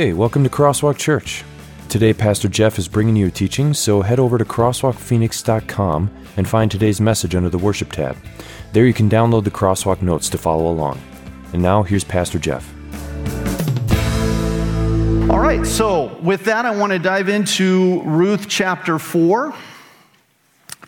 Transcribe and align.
Hey, 0.00 0.14
welcome 0.14 0.42
to 0.44 0.48
Crosswalk 0.48 0.96
Church. 0.96 1.44
Today, 1.90 2.14
Pastor 2.14 2.48
Jeff 2.48 2.78
is 2.78 2.88
bringing 2.88 3.16
you 3.16 3.26
a 3.26 3.30
teaching, 3.30 3.74
so 3.74 4.00
head 4.00 4.18
over 4.18 4.38
to 4.38 4.46
crosswalkphoenix.com 4.46 6.10
and 6.38 6.48
find 6.48 6.70
today's 6.70 7.02
message 7.02 7.34
under 7.34 7.50
the 7.50 7.58
Worship 7.58 7.92
tab. 7.92 8.16
There 8.72 8.86
you 8.86 8.94
can 8.94 9.10
download 9.10 9.44
the 9.44 9.50
Crosswalk 9.50 10.00
notes 10.00 10.30
to 10.30 10.38
follow 10.38 10.72
along. 10.72 11.02
And 11.52 11.60
now, 11.60 11.82
here's 11.82 12.02
Pastor 12.02 12.38
Jeff. 12.38 12.66
All 15.28 15.38
right, 15.38 15.66
so 15.66 16.16
with 16.22 16.46
that, 16.46 16.64
I 16.64 16.74
want 16.74 16.92
to 16.92 16.98
dive 16.98 17.28
into 17.28 18.00
Ruth 18.04 18.48
chapter 18.48 18.98
4, 18.98 19.54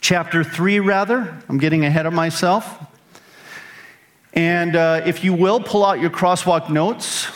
chapter 0.00 0.42
3, 0.42 0.80
rather. 0.80 1.36
I'm 1.50 1.58
getting 1.58 1.84
ahead 1.84 2.06
of 2.06 2.14
myself. 2.14 2.82
And 4.32 4.74
uh, 4.74 5.02
if 5.04 5.22
you 5.22 5.34
will, 5.34 5.60
pull 5.60 5.84
out 5.84 6.00
your 6.00 6.08
crosswalk 6.08 6.70
notes. 6.70 7.28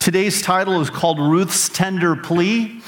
Today's 0.00 0.40
title 0.40 0.80
is 0.80 0.88
called 0.88 1.18
Ruth's 1.18 1.68
Tender 1.68 2.16
Plea. 2.16 2.80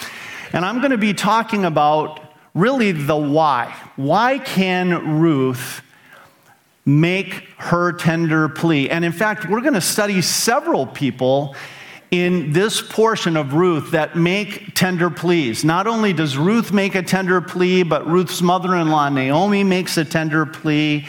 And 0.55 0.65
I'm 0.65 0.79
going 0.79 0.93
to 0.93 0.99
be 0.99 1.13
talking 1.13 1.67
about 1.67 2.21
really 2.55 2.93
the 2.93 3.15
why. 3.15 3.77
Why 3.97 4.39
can 4.39 5.21
Ruth 5.21 5.83
make 6.87 7.51
her 7.59 7.93
tender 7.93 8.49
plea? 8.49 8.89
And 8.89 9.05
in 9.05 9.13
fact, 9.13 9.47
we're 9.47 9.61
going 9.61 9.75
to 9.75 9.83
study 9.83 10.23
several 10.23 10.87
people 10.87 11.55
in 12.11 12.53
this 12.55 12.81
portion 12.81 13.37
of 13.37 13.53
Ruth 13.53 13.91
that 13.91 14.17
make 14.17 14.75
tender 14.75 15.11
pleas. 15.11 15.65
Not 15.65 15.87
only 15.87 16.15
does 16.15 16.39
Ruth 16.39 16.73
make 16.73 16.95
a 16.95 17.03
tender 17.03 17.43
plea, 17.43 17.83
but 17.83 18.07
Ruth's 18.07 18.41
mother 18.41 18.75
in 18.75 18.89
law, 18.89 19.11
Naomi, 19.11 19.65
makes 19.65 19.99
a 19.99 20.05
tender 20.07 20.47
plea, 20.47 21.07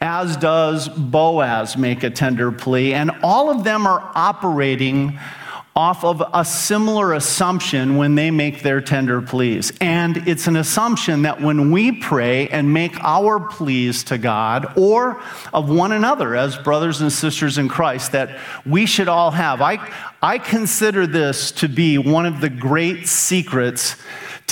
as 0.00 0.34
does 0.38 0.88
Boaz 0.88 1.76
make 1.76 2.04
a 2.04 2.10
tender 2.10 2.50
plea. 2.50 2.94
And 2.94 3.10
all 3.22 3.50
of 3.50 3.64
them 3.64 3.86
are 3.86 4.10
operating 4.14 5.18
off 5.74 6.04
of 6.04 6.22
a 6.34 6.44
similar 6.44 7.14
assumption 7.14 7.96
when 7.96 8.14
they 8.14 8.30
make 8.30 8.62
their 8.62 8.80
tender 8.80 9.22
pleas. 9.22 9.72
And 9.80 10.28
it's 10.28 10.46
an 10.46 10.56
assumption 10.56 11.22
that 11.22 11.40
when 11.40 11.70
we 11.70 11.92
pray 11.92 12.48
and 12.48 12.74
make 12.74 13.02
our 13.02 13.40
pleas 13.40 14.04
to 14.04 14.18
God 14.18 14.74
or 14.76 15.22
of 15.54 15.70
one 15.70 15.92
another 15.92 16.36
as 16.36 16.58
brothers 16.58 17.00
and 17.00 17.10
sisters 17.10 17.56
in 17.56 17.68
Christ, 17.68 18.12
that 18.12 18.38
we 18.66 18.84
should 18.84 19.08
all 19.08 19.30
have. 19.30 19.62
I, 19.62 19.90
I 20.20 20.36
consider 20.36 21.06
this 21.06 21.50
to 21.52 21.68
be 21.68 21.96
one 21.96 22.26
of 22.26 22.42
the 22.42 22.50
great 22.50 23.08
secrets 23.08 23.96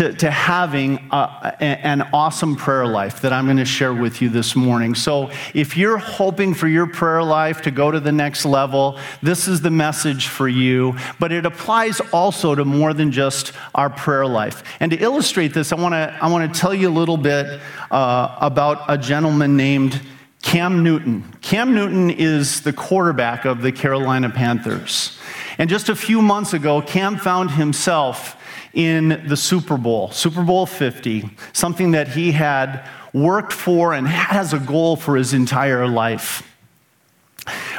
to, 0.00 0.14
to 0.14 0.30
having 0.30 0.98
a, 1.10 1.54
an 1.60 2.00
awesome 2.14 2.56
prayer 2.56 2.86
life 2.86 3.20
that 3.20 3.34
I'm 3.34 3.44
going 3.44 3.58
to 3.58 3.66
share 3.66 3.92
with 3.92 4.22
you 4.22 4.30
this 4.30 4.56
morning. 4.56 4.94
So, 4.94 5.30
if 5.52 5.76
you're 5.76 5.98
hoping 5.98 6.54
for 6.54 6.66
your 6.66 6.86
prayer 6.86 7.22
life 7.22 7.60
to 7.62 7.70
go 7.70 7.90
to 7.90 8.00
the 8.00 8.10
next 8.10 8.46
level, 8.46 8.98
this 9.22 9.46
is 9.46 9.60
the 9.60 9.70
message 9.70 10.28
for 10.28 10.48
you. 10.48 10.96
But 11.18 11.32
it 11.32 11.44
applies 11.44 12.00
also 12.14 12.54
to 12.54 12.64
more 12.64 12.94
than 12.94 13.12
just 13.12 13.52
our 13.74 13.90
prayer 13.90 14.26
life. 14.26 14.62
And 14.80 14.90
to 14.90 14.96
illustrate 14.96 15.52
this, 15.52 15.70
I 15.70 15.76
want 15.76 15.92
to 15.92 16.18
I 16.18 16.30
want 16.30 16.50
to 16.50 16.58
tell 16.58 16.72
you 16.72 16.88
a 16.88 16.96
little 16.96 17.18
bit 17.18 17.60
uh, 17.90 18.38
about 18.40 18.84
a 18.88 18.96
gentleman 18.96 19.58
named 19.58 20.00
Cam 20.40 20.82
Newton. 20.82 21.30
Cam 21.42 21.74
Newton 21.74 22.08
is 22.08 22.62
the 22.62 22.72
quarterback 22.72 23.44
of 23.44 23.60
the 23.60 23.70
Carolina 23.70 24.30
Panthers. 24.30 25.18
And 25.58 25.68
just 25.68 25.90
a 25.90 25.94
few 25.94 26.22
months 26.22 26.54
ago, 26.54 26.80
Cam 26.80 27.18
found 27.18 27.50
himself 27.50 28.38
in 28.72 29.24
the 29.26 29.36
Super 29.36 29.76
Bowl, 29.76 30.10
Super 30.10 30.42
Bowl 30.42 30.66
50, 30.66 31.30
something 31.52 31.92
that 31.92 32.08
he 32.08 32.32
had 32.32 32.88
worked 33.12 33.52
for 33.52 33.92
and 33.92 34.06
has 34.06 34.52
a 34.52 34.58
goal 34.58 34.96
for 34.96 35.16
his 35.16 35.32
entire 35.34 35.88
life. 35.88 36.46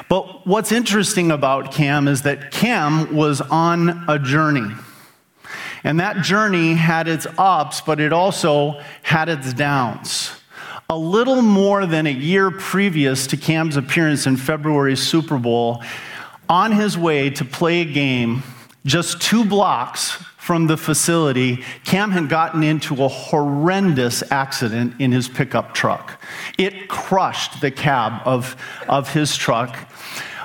But 0.09 0.45
what's 0.45 0.71
interesting 0.71 1.31
about 1.31 1.71
Cam 1.71 2.07
is 2.07 2.23
that 2.23 2.51
Cam 2.51 3.15
was 3.15 3.39
on 3.39 4.03
a 4.09 4.19
journey. 4.19 4.75
And 5.83 5.99
that 5.99 6.21
journey 6.21 6.73
had 6.73 7.07
its 7.07 7.25
ups, 7.37 7.81
but 7.81 7.99
it 7.99 8.13
also 8.13 8.81
had 9.01 9.29
its 9.29 9.53
downs. 9.53 10.31
A 10.89 10.97
little 10.97 11.41
more 11.41 11.85
than 11.85 12.05
a 12.05 12.11
year 12.11 12.51
previous 12.51 13.25
to 13.27 13.37
Cam's 13.37 13.77
appearance 13.77 14.27
in 14.27 14.35
February's 14.35 15.01
Super 15.01 15.37
Bowl, 15.37 15.81
on 16.49 16.73
his 16.73 16.97
way 16.97 17.29
to 17.29 17.45
play 17.45 17.81
a 17.81 17.85
game 17.85 18.43
just 18.85 19.21
two 19.21 19.45
blocks 19.45 20.21
from 20.51 20.67
the 20.67 20.75
facility, 20.75 21.63
Cam 21.85 22.11
had 22.11 22.27
gotten 22.27 22.61
into 22.61 23.05
a 23.05 23.07
horrendous 23.07 24.21
accident 24.33 24.93
in 24.99 25.09
his 25.09 25.29
pickup 25.29 25.73
truck. 25.73 26.21
It 26.57 26.89
crushed 26.89 27.61
the 27.61 27.71
cab 27.71 28.21
of, 28.25 28.57
of 28.89 29.13
his 29.13 29.37
truck. 29.37 29.89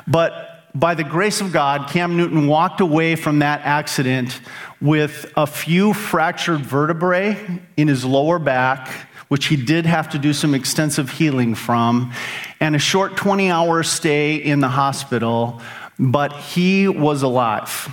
But 0.06 0.70
by 0.76 0.94
the 0.94 1.02
grace 1.02 1.40
of 1.40 1.52
God, 1.52 1.90
Cam 1.90 2.16
Newton 2.16 2.46
walked 2.46 2.80
away 2.80 3.16
from 3.16 3.40
that 3.40 3.62
accident 3.62 4.40
with 4.80 5.32
a 5.36 5.44
few 5.44 5.92
fractured 5.92 6.60
vertebrae 6.60 7.36
in 7.76 7.88
his 7.88 8.04
lower 8.04 8.38
back, 8.38 8.88
which 9.26 9.46
he 9.46 9.56
did 9.56 9.86
have 9.86 10.08
to 10.10 10.20
do 10.20 10.32
some 10.32 10.54
extensive 10.54 11.10
healing 11.10 11.56
from, 11.56 12.12
and 12.60 12.76
a 12.76 12.78
short 12.78 13.16
20 13.16 13.50
hour 13.50 13.82
stay 13.82 14.36
in 14.36 14.60
the 14.60 14.68
hospital, 14.68 15.60
but 15.98 16.32
he 16.32 16.86
was 16.86 17.22
alive. 17.24 17.92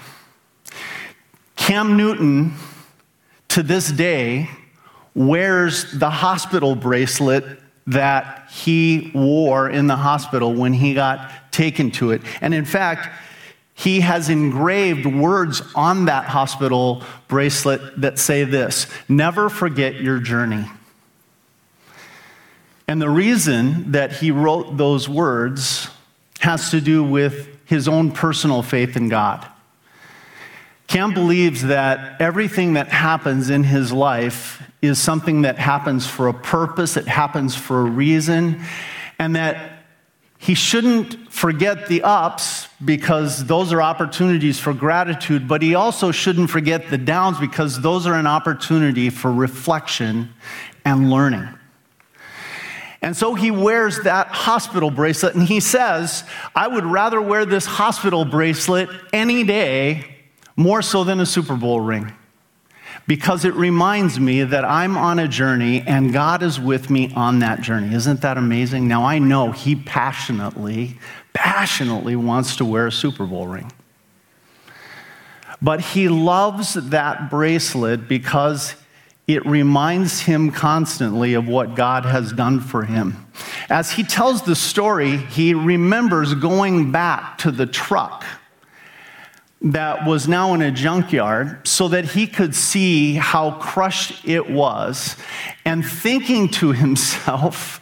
Cam 1.64 1.96
Newton, 1.96 2.56
to 3.48 3.64
this 3.64 3.90
day, 3.90 4.50
wears 5.16 5.90
the 5.94 6.10
hospital 6.10 6.76
bracelet 6.76 7.46
that 7.88 8.50
he 8.52 9.14
wore 9.16 9.70
in 9.70 9.88
the 9.88 9.96
hospital 9.96 10.54
when 10.54 10.74
he 10.74 10.94
got 10.94 11.54
taken 11.54 11.90
to 11.92 12.12
it. 12.12 12.22
And 12.42 12.54
in 12.54 12.66
fact, 12.66 13.08
he 13.76 14.02
has 14.02 14.28
engraved 14.28 15.06
words 15.06 15.62
on 15.74 16.04
that 16.08 16.26
hospital 16.26 17.02
bracelet 17.30 18.02
that 18.02 18.20
say 18.20 18.44
this 18.44 18.88
Never 19.08 19.48
forget 19.48 19.96
your 20.02 20.20
journey. 20.20 20.66
And 22.90 23.02
the 23.02 23.10
reason 23.10 23.94
that 23.94 24.12
he 24.12 24.32
wrote 24.32 24.76
those 24.76 25.08
words 25.08 25.88
has 26.40 26.72
to 26.72 26.82
do 26.82 27.06
with 27.06 27.48
his 27.64 27.88
own 27.88 28.12
personal 28.12 28.64
faith 28.64 28.98
in 28.98 29.08
God. 29.08 29.48
Cam 30.88 31.14
believes 31.14 31.64
that 31.64 32.22
everything 32.22 32.74
that 32.74 32.90
happens 32.90 33.50
in 33.50 33.64
his 33.64 33.92
life 33.92 34.62
is 34.82 35.00
something 35.00 35.44
that 35.44 35.58
happens 35.58 36.06
for 36.06 36.28
a 36.28 36.34
purpose, 36.34 36.98
it 36.98 37.08
happens 37.08 37.56
for 37.56 37.82
a 37.82 37.86
reason, 37.86 38.62
and 39.18 39.36
that 39.36 39.86
he 40.38 40.56
shouldn't 40.56 41.32
forget 41.32 41.88
the 41.88 42.04
ups 42.04 42.68
because 42.84 43.46
those 43.46 43.72
are 43.72 43.82
opportunities 43.82 44.60
for 44.60 44.74
gratitude, 44.74 45.48
but 45.48 45.62
he 45.62 45.74
also 45.74 46.12
shouldn't 46.12 46.50
forget 46.50 46.90
the 46.90 46.98
downs 46.98 47.40
because 47.40 47.80
those 47.80 48.06
are 48.06 48.16
an 48.16 48.28
opportunity 48.28 49.10
for 49.10 49.32
reflection 49.32 50.34
and 50.84 51.10
learning. 51.10 51.48
And 53.02 53.16
so 53.16 53.36
he 53.36 53.52
wears 53.52 54.02
that 54.02 54.28
hospital 54.28 54.92
bracelet 54.92 55.36
and 55.36 55.44
he 55.44 55.62
says, 55.62 56.26
I 56.54 56.68
would 56.68 56.86
rather 56.86 57.22
wear 57.22 57.46
this 57.46 57.66
hospital 57.66 58.26
bracelet 58.26 58.90
any 59.14 59.46
day 59.46 60.13
more 60.56 60.82
so 60.82 61.04
than 61.04 61.20
a 61.20 61.26
Super 61.26 61.56
Bowl 61.56 61.80
ring, 61.82 62.12
because 63.08 63.46
it 63.46 63.54
reminds 63.56 64.20
me 64.20 64.44
that 64.44 64.64
I'm 64.64 64.98
on 64.98 65.20
a 65.20 65.28
journey 65.28 65.82
and 65.82 66.14
God 66.14 66.44
is 66.44 66.60
with 66.60 66.90
me 66.90 67.12
on 67.16 67.40
that 67.40 67.62
journey. 67.62 67.94
Isn't 67.94 68.22
that 68.22 68.38
amazing? 68.38 68.88
Now, 68.88 69.04
I 69.04 69.20
know 69.20 69.52
He 69.52 69.76
passionately, 69.76 70.98
passionately 71.34 72.16
wants 72.16 72.56
to 72.58 72.66
wear 72.66 72.88
a 72.88 72.92
Super 72.92 73.26
Bowl 73.26 73.48
ring. 73.48 73.72
But 75.62 75.82
He 75.82 76.08
loves 76.08 76.74
that 76.74 77.30
bracelet 77.30 78.08
because 78.08 78.76
it 79.28 79.46
reminds 79.46 80.20
him 80.22 80.52
constantly 80.52 81.34
of 81.34 81.48
what 81.48 81.76
God 81.76 82.06
has 82.06 82.34
done 82.34 82.60
for 82.60 82.84
him. 82.84 83.26
As 83.70 83.92
he 83.92 84.04
tells 84.04 84.42
the 84.42 84.56
story, 84.56 85.18
he 85.18 85.54
remembers 85.54 86.34
going 86.34 86.92
back 86.92 87.38
to 87.40 87.52
the 87.52 87.66
truck 87.66 88.26
that 89.64 90.06
was 90.06 90.28
now 90.28 90.54
in 90.54 90.62
a 90.62 90.72
junkyard 90.72 91.66
so 91.66 91.88
that 91.88 92.04
he 92.04 92.28
could 92.28 92.54
see 92.54 93.16
how 93.16 93.52
crushed 93.52 94.28
it 94.28 94.50
was 94.50 95.16
and 95.64 95.86
thinking 95.86 96.50
to 96.50 96.74
himself, 96.74 97.80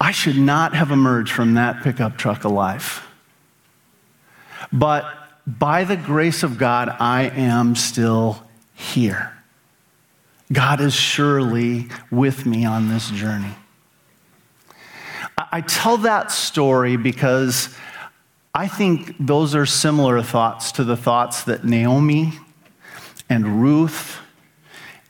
I 0.00 0.12
should 0.12 0.38
not 0.38 0.74
have 0.74 0.90
emerged 0.90 1.32
from 1.32 1.54
that 1.54 1.82
pickup 1.82 2.16
truck 2.16 2.44
alive. 2.44 3.04
But 4.72 5.04
by 5.46 5.82
the 5.82 5.96
grace 5.96 6.44
of 6.44 6.58
God, 6.58 6.88
I 7.00 7.24
am 7.24 7.74
still 7.74 8.42
here. 8.74 9.32
God 10.52 10.80
is 10.80 10.94
surely 10.94 11.88
with 12.10 12.46
me 12.46 12.64
on 12.64 12.88
this 12.88 13.10
journey. 13.10 13.54
I 15.50 15.60
tell 15.62 15.96
that 15.98 16.30
story 16.30 16.96
because 16.96 17.74
I 18.54 18.68
think 18.68 19.16
those 19.18 19.54
are 19.54 19.64
similar 19.64 20.22
thoughts 20.22 20.72
to 20.72 20.84
the 20.84 20.96
thoughts 20.96 21.44
that 21.44 21.64
Naomi 21.64 22.34
and 23.30 23.62
Ruth 23.62 24.18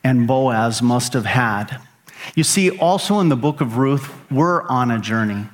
and 0.01 0.25
Boaz 0.25 0.81
must 0.81 1.11
have 1.11 1.25
had. 1.25 1.81
You 2.35 2.45
see, 2.45 2.77
also 2.77 3.19
in 3.19 3.27
the 3.27 3.35
book 3.35 3.59
of 3.59 3.75
Ruth, 3.75 4.13
we're 4.31 4.61
on 4.69 4.91
a 4.91 4.99
journey 4.99 5.45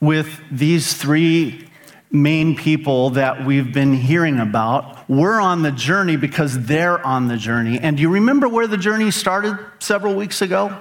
with 0.00 0.40
these 0.50 0.94
three 0.94 1.68
main 2.10 2.56
people 2.56 3.10
that 3.10 3.44
we've 3.44 3.74
been 3.74 3.92
hearing 3.92 4.38
about. 4.38 5.06
We're 5.06 5.38
on 5.38 5.60
the 5.60 5.72
journey 5.72 6.16
because 6.16 6.64
they're 6.64 7.06
on 7.06 7.28
the 7.28 7.36
journey. 7.36 7.78
And 7.78 7.98
do 7.98 8.00
you 8.00 8.08
remember 8.08 8.48
where 8.48 8.66
the 8.66 8.78
journey 8.78 9.10
started 9.10 9.58
several 9.80 10.14
weeks 10.14 10.40
ago? 10.40 10.80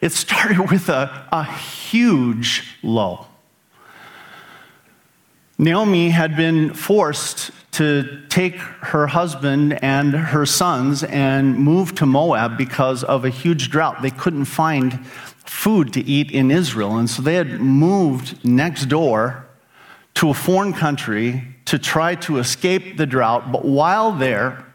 It 0.00 0.12
started 0.12 0.70
with 0.70 0.88
a, 0.88 1.26
a 1.32 1.42
huge 1.42 2.78
low. 2.84 3.26
Naomi 5.62 6.10
had 6.10 6.34
been 6.34 6.74
forced 6.74 7.52
to 7.70 8.26
take 8.28 8.56
her 8.56 9.06
husband 9.06 9.78
and 9.80 10.12
her 10.12 10.44
sons 10.44 11.04
and 11.04 11.56
move 11.56 11.94
to 11.94 12.04
Moab 12.04 12.58
because 12.58 13.04
of 13.04 13.24
a 13.24 13.28
huge 13.28 13.70
drought. 13.70 14.02
They 14.02 14.10
couldn't 14.10 14.46
find 14.46 15.06
food 15.06 15.92
to 15.92 16.00
eat 16.04 16.32
in 16.32 16.50
Israel. 16.50 16.96
And 16.96 17.08
so 17.08 17.22
they 17.22 17.36
had 17.36 17.60
moved 17.60 18.44
next 18.44 18.86
door 18.86 19.46
to 20.14 20.30
a 20.30 20.34
foreign 20.34 20.72
country 20.72 21.44
to 21.66 21.78
try 21.78 22.16
to 22.16 22.38
escape 22.38 22.96
the 22.96 23.06
drought. 23.06 23.52
But 23.52 23.64
while 23.64 24.10
there, 24.10 24.66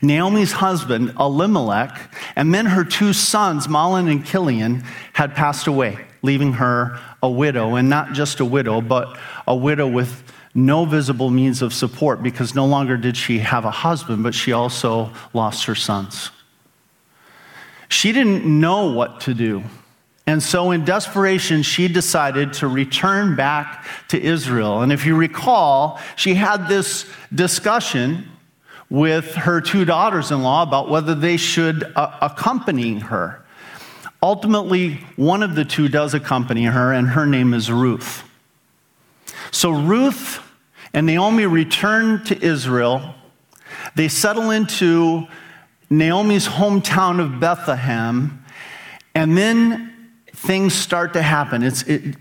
Naomi's 0.00 0.52
husband, 0.52 1.12
Elimelech, 1.18 2.14
and 2.36 2.54
then 2.54 2.66
her 2.66 2.84
two 2.84 3.12
sons, 3.12 3.66
Mahlon 3.66 4.08
and 4.08 4.24
Chilion, 4.24 4.84
had 5.14 5.34
passed 5.34 5.66
away, 5.66 6.05
leaving 6.22 6.54
her 6.54 6.98
a 7.22 7.30
widow, 7.30 7.76
and 7.76 7.88
not 7.88 8.12
just 8.12 8.40
a 8.40 8.44
widow, 8.44 8.80
but 8.80 9.18
a 9.46 9.54
widow 9.54 9.86
with 9.86 10.32
no 10.54 10.84
visible 10.86 11.28
means 11.30 11.60
of 11.60 11.72
support 11.74 12.22
because 12.22 12.54
no 12.54 12.64
longer 12.64 12.96
did 12.96 13.16
she 13.16 13.38
have 13.40 13.64
a 13.64 13.70
husband, 13.70 14.22
but 14.22 14.34
she 14.34 14.52
also 14.52 15.10
lost 15.34 15.64
her 15.66 15.74
sons. 15.74 16.30
She 17.88 18.12
didn't 18.12 18.44
know 18.44 18.90
what 18.92 19.20
to 19.22 19.34
do. 19.34 19.62
And 20.26 20.42
so, 20.42 20.72
in 20.72 20.84
desperation, 20.84 21.62
she 21.62 21.86
decided 21.86 22.54
to 22.54 22.66
return 22.66 23.36
back 23.36 23.86
to 24.08 24.20
Israel. 24.20 24.82
And 24.82 24.92
if 24.92 25.06
you 25.06 25.14
recall, 25.14 26.00
she 26.16 26.34
had 26.34 26.68
this 26.68 27.06
discussion 27.32 28.28
with 28.90 29.34
her 29.34 29.60
two 29.60 29.84
daughters 29.84 30.32
in 30.32 30.42
law 30.42 30.62
about 30.62 30.88
whether 30.88 31.14
they 31.14 31.36
should 31.36 31.84
uh, 31.94 32.18
accompany 32.20 32.98
her. 32.98 33.44
Ultimately, 34.22 34.94
one 35.16 35.42
of 35.42 35.54
the 35.54 35.64
two 35.64 35.88
does 35.88 36.14
accompany 36.14 36.64
her, 36.64 36.92
and 36.92 37.08
her 37.08 37.26
name 37.26 37.54
is 37.54 37.70
Ruth. 37.70 38.22
So, 39.50 39.70
Ruth 39.70 40.40
and 40.92 41.06
Naomi 41.06 41.46
return 41.46 42.24
to 42.24 42.44
Israel. 42.44 43.14
They 43.94 44.08
settle 44.08 44.50
into 44.50 45.26
Naomi's 45.90 46.48
hometown 46.48 47.20
of 47.20 47.38
Bethlehem, 47.38 48.44
and 49.14 49.36
then 49.36 49.92
things 50.32 50.74
start 50.74 51.12
to 51.12 51.22
happen. 51.22 51.62
It's, 51.62 51.82
it, 51.82 52.16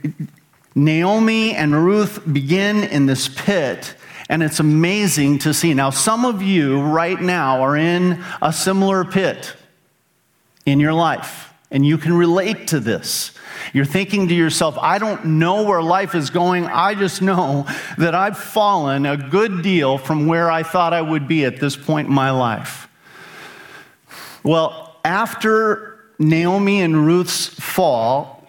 Naomi 0.75 1.55
and 1.55 1.85
Ruth 1.85 2.21
begin 2.31 2.83
in 2.83 3.05
this 3.05 3.29
pit, 3.29 3.95
and 4.29 4.43
it's 4.43 4.59
amazing 4.59 5.39
to 5.39 5.53
see. 5.53 5.73
Now, 5.73 5.89
some 5.89 6.25
of 6.25 6.41
you 6.41 6.81
right 6.81 7.19
now 7.19 7.61
are 7.61 7.77
in 7.77 8.23
a 8.41 8.51
similar 8.51 9.05
pit 9.05 9.53
in 10.65 10.79
your 10.79 10.93
life, 10.93 11.53
and 11.71 11.85
you 11.85 11.97
can 11.97 12.13
relate 12.13 12.67
to 12.67 12.79
this. 12.79 13.31
You're 13.73 13.85
thinking 13.85 14.27
to 14.27 14.35
yourself, 14.35 14.77
I 14.79 14.97
don't 14.97 15.25
know 15.25 15.63
where 15.63 15.81
life 15.81 16.15
is 16.15 16.29
going. 16.29 16.65
I 16.65 16.93
just 16.95 17.21
know 17.21 17.67
that 17.97 18.13
I've 18.13 18.37
fallen 18.37 19.05
a 19.05 19.17
good 19.17 19.61
deal 19.61 19.97
from 19.97 20.27
where 20.27 20.51
I 20.51 20.63
thought 20.63 20.93
I 20.93 21.01
would 21.01 21.27
be 21.27 21.45
at 21.45 21.59
this 21.59 21.75
point 21.75 22.07
in 22.07 22.13
my 22.13 22.31
life. 22.31 22.87
Well, 24.43 24.95
after 25.03 25.99
Naomi 26.19 26.81
and 26.81 27.05
Ruth's 27.05 27.47
fall, 27.47 28.47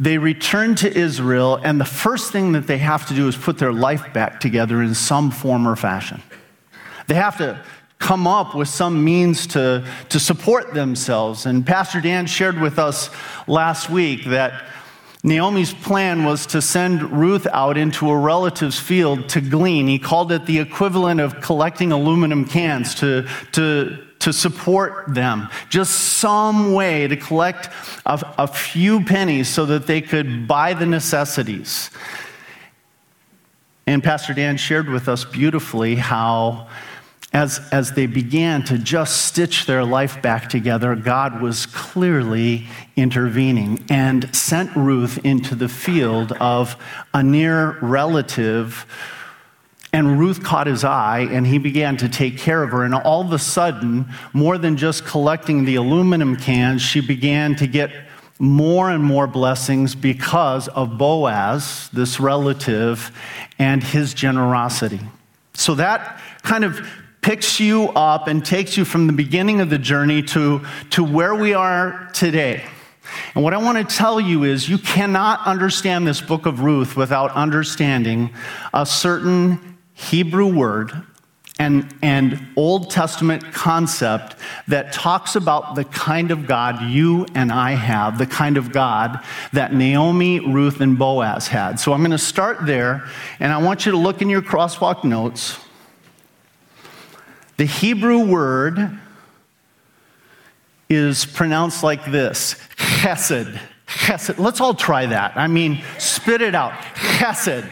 they 0.00 0.18
return 0.18 0.74
to 0.76 0.92
Israel, 0.92 1.56
and 1.62 1.80
the 1.80 1.84
first 1.84 2.32
thing 2.32 2.52
that 2.52 2.66
they 2.66 2.78
have 2.78 3.06
to 3.08 3.14
do 3.14 3.28
is 3.28 3.36
put 3.36 3.58
their 3.58 3.72
life 3.72 4.12
back 4.12 4.40
together 4.40 4.82
in 4.82 4.94
some 4.94 5.30
form 5.30 5.68
or 5.68 5.76
fashion. 5.76 6.22
They 7.06 7.14
have 7.14 7.36
to 7.38 7.62
come 7.98 8.26
up 8.26 8.54
with 8.54 8.68
some 8.68 9.04
means 9.04 9.46
to, 9.48 9.86
to 10.10 10.20
support 10.20 10.74
themselves. 10.74 11.46
And 11.46 11.66
Pastor 11.66 12.00
Dan 12.00 12.26
shared 12.26 12.60
with 12.60 12.78
us 12.78 13.08
last 13.46 13.88
week 13.88 14.24
that 14.26 14.64
Naomi's 15.22 15.72
plan 15.72 16.24
was 16.24 16.44
to 16.48 16.60
send 16.60 17.02
Ruth 17.10 17.46
out 17.50 17.78
into 17.78 18.10
a 18.10 18.18
relative's 18.18 18.78
field 18.78 19.30
to 19.30 19.40
glean. 19.40 19.86
He 19.86 19.98
called 19.98 20.30
it 20.32 20.44
the 20.44 20.58
equivalent 20.58 21.18
of 21.18 21.40
collecting 21.40 21.92
aluminum 21.92 22.44
cans 22.44 22.94
to, 22.96 23.26
to, 23.52 24.04
to 24.18 24.32
support 24.34 25.14
them, 25.14 25.48
just 25.70 26.18
some 26.18 26.74
way 26.74 27.08
to 27.08 27.16
collect 27.16 27.70
a, 28.04 28.34
a 28.36 28.46
few 28.46 29.02
pennies 29.02 29.48
so 29.48 29.64
that 29.64 29.86
they 29.86 30.02
could 30.02 30.46
buy 30.46 30.74
the 30.74 30.84
necessities. 30.84 31.88
And 33.86 34.02
Pastor 34.02 34.34
Dan 34.34 34.58
shared 34.58 34.90
with 34.90 35.08
us 35.08 35.24
beautifully 35.24 35.94
how, 35.94 36.68
as, 37.34 37.60
as 37.72 37.92
they 37.92 38.06
began 38.06 38.62
to 38.64 38.78
just 38.78 39.26
stitch 39.26 39.66
their 39.66 39.84
life 39.84 40.22
back 40.22 40.48
together, 40.48 40.94
God 40.94 41.42
was 41.42 41.66
clearly 41.66 42.66
intervening 42.94 43.84
and 43.90 44.34
sent 44.34 44.74
Ruth 44.76 45.18
into 45.24 45.56
the 45.56 45.68
field 45.68 46.32
of 46.40 46.76
a 47.12 47.22
near 47.22 47.76
relative 47.80 48.86
and 49.92 50.18
Ruth 50.18 50.42
caught 50.42 50.66
his 50.66 50.82
eye 50.82 51.28
and 51.30 51.46
he 51.46 51.58
began 51.58 51.96
to 51.98 52.08
take 52.08 52.36
care 52.36 52.64
of 52.64 52.70
her. 52.70 52.82
And 52.82 52.94
all 52.94 53.20
of 53.20 53.32
a 53.32 53.38
sudden, 53.38 54.06
more 54.32 54.58
than 54.58 54.76
just 54.76 55.04
collecting 55.04 55.64
the 55.64 55.76
aluminum 55.76 56.36
cans, 56.36 56.82
she 56.82 57.00
began 57.00 57.54
to 57.56 57.68
get 57.68 57.92
more 58.40 58.90
and 58.90 59.04
more 59.04 59.28
blessings 59.28 59.94
because 59.94 60.66
of 60.66 60.98
Boaz, 60.98 61.88
this 61.92 62.18
relative, 62.18 63.12
and 63.60 63.84
his 63.84 64.14
generosity. 64.14 64.98
So 65.52 65.76
that 65.76 66.20
kind 66.42 66.64
of 66.64 66.84
picks 67.24 67.58
you 67.58 67.88
up 67.96 68.28
and 68.28 68.44
takes 68.44 68.76
you 68.76 68.84
from 68.84 69.06
the 69.06 69.12
beginning 69.14 69.62
of 69.62 69.70
the 69.70 69.78
journey 69.78 70.20
to, 70.20 70.60
to 70.90 71.02
where 71.02 71.34
we 71.34 71.54
are 71.54 72.10
today. 72.12 72.62
And 73.34 73.42
what 73.42 73.54
I 73.54 73.56
want 73.56 73.78
to 73.78 73.96
tell 73.96 74.20
you 74.20 74.44
is 74.44 74.68
you 74.68 74.76
cannot 74.76 75.40
understand 75.46 76.06
this 76.06 76.20
book 76.20 76.44
of 76.44 76.60
Ruth 76.60 76.98
without 76.98 77.30
understanding 77.30 78.28
a 78.74 78.84
certain 78.84 79.78
Hebrew 79.94 80.54
word 80.54 80.92
and, 81.58 81.94
and 82.02 82.46
Old 82.56 82.90
Testament 82.90 83.54
concept 83.54 84.36
that 84.68 84.92
talks 84.92 85.34
about 85.34 85.76
the 85.76 85.84
kind 85.84 86.30
of 86.30 86.46
God 86.46 86.82
you 86.82 87.24
and 87.34 87.50
I 87.50 87.70
have, 87.70 88.18
the 88.18 88.26
kind 88.26 88.58
of 88.58 88.70
God 88.70 89.18
that 89.54 89.72
Naomi, 89.72 90.40
Ruth, 90.40 90.82
and 90.82 90.98
Boaz 90.98 91.48
had. 91.48 91.80
So 91.80 91.94
I'm 91.94 92.00
going 92.00 92.10
to 92.10 92.18
start 92.18 92.66
there, 92.66 93.08
and 93.40 93.50
I 93.50 93.56
want 93.62 93.86
you 93.86 93.92
to 93.92 93.98
look 93.98 94.20
in 94.20 94.28
your 94.28 94.42
crosswalk 94.42 95.04
notes. 95.04 95.58
The 97.56 97.64
Hebrew 97.66 98.26
word 98.26 98.98
is 100.88 101.24
pronounced 101.24 101.82
like 101.82 102.04
this 102.04 102.54
chesed. 102.76 103.58
Chesed. 103.86 104.38
Let's 104.38 104.60
all 104.60 104.74
try 104.74 105.06
that. 105.06 105.36
I 105.36 105.46
mean, 105.46 105.82
spit 105.98 106.40
it 106.42 106.54
out. 106.54 106.72
Chesed. 106.94 107.70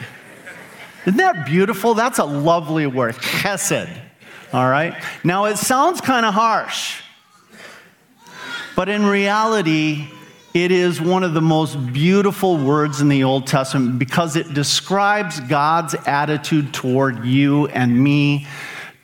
Isn't 1.06 1.16
that 1.18 1.46
beautiful? 1.46 1.94
That's 1.94 2.18
a 2.18 2.24
lovely 2.24 2.86
word, 2.86 3.14
chesed. 3.16 3.90
All 4.52 4.68
right? 4.68 4.94
Now, 5.24 5.46
it 5.46 5.56
sounds 5.56 6.00
kind 6.00 6.24
of 6.24 6.34
harsh, 6.34 7.00
but 8.76 8.88
in 8.88 9.04
reality, 9.06 10.08
it 10.54 10.70
is 10.70 11.00
one 11.00 11.24
of 11.24 11.32
the 11.32 11.40
most 11.40 11.92
beautiful 11.92 12.58
words 12.58 13.00
in 13.00 13.08
the 13.08 13.24
Old 13.24 13.46
Testament 13.46 13.98
because 13.98 14.36
it 14.36 14.52
describes 14.52 15.40
God's 15.40 15.94
attitude 16.06 16.74
toward 16.74 17.24
you 17.24 17.66
and 17.68 17.98
me, 17.98 18.46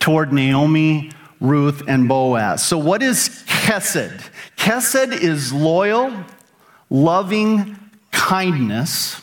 toward 0.09 0.33
Naomi, 0.33 1.11
Ruth, 1.39 1.83
and 1.87 2.09
Boaz. 2.09 2.65
So, 2.65 2.79
what 2.79 3.03
is 3.03 3.29
chesed? 3.45 4.31
Chesed 4.57 5.13
is 5.13 5.53
loyal, 5.53 6.25
loving 6.89 7.77
kindness 8.11 9.21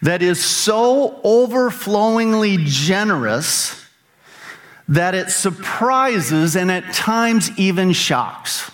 that 0.00 0.22
is 0.22 0.42
so 0.42 1.20
overflowingly 1.22 2.56
generous 2.62 3.84
that 4.88 5.14
it 5.14 5.28
surprises 5.28 6.56
and 6.56 6.72
at 6.72 6.94
times 6.94 7.50
even 7.58 7.92
shocks. 7.92 8.70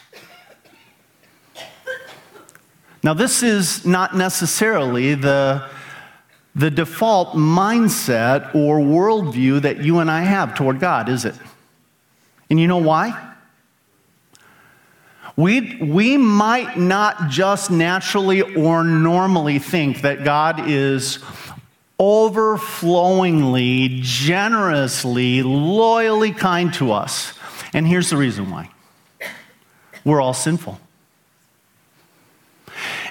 Now, 3.03 3.13
this 3.13 3.43
is 3.43 3.85
not 3.85 4.17
necessarily 4.17 5.17
the, 5.17 5.69
the 6.55 6.71
default 6.71 7.31
mindset 7.31 8.55
or 8.55 8.79
worldview 8.79 9.63
that 9.63 9.79
you 9.79 10.01
and 10.01 10.11
I 10.11 10.23
have 10.23 10.55
toward 10.55 10.81
God, 10.81 11.09
is 11.09 11.25
it? 11.25 11.35
And 12.51 12.61
you 12.61 12.69
know 12.69 12.79
why? 12.79 13.31
We, 15.35 15.77
we 15.77 16.19
might 16.19 16.77
not 16.77 17.31
just 17.31 17.71
naturally 17.71 18.43
or 18.43 18.85
normally 18.85 19.59
think 19.59 20.03
that 20.03 20.25
God 20.25 20.69
is 20.69 21.21
overflowingly, 21.99 24.01
generously, 24.03 25.43
loyally 25.43 26.33
kind 26.33 26.75
to 26.75 26.93
us. 26.93 27.33
And 27.73 27.87
here's 27.87 28.11
the 28.11 28.19
reason 28.19 28.51
why 28.51 28.69
we're 30.05 30.21
all 30.21 30.35
sinful. 30.35 30.79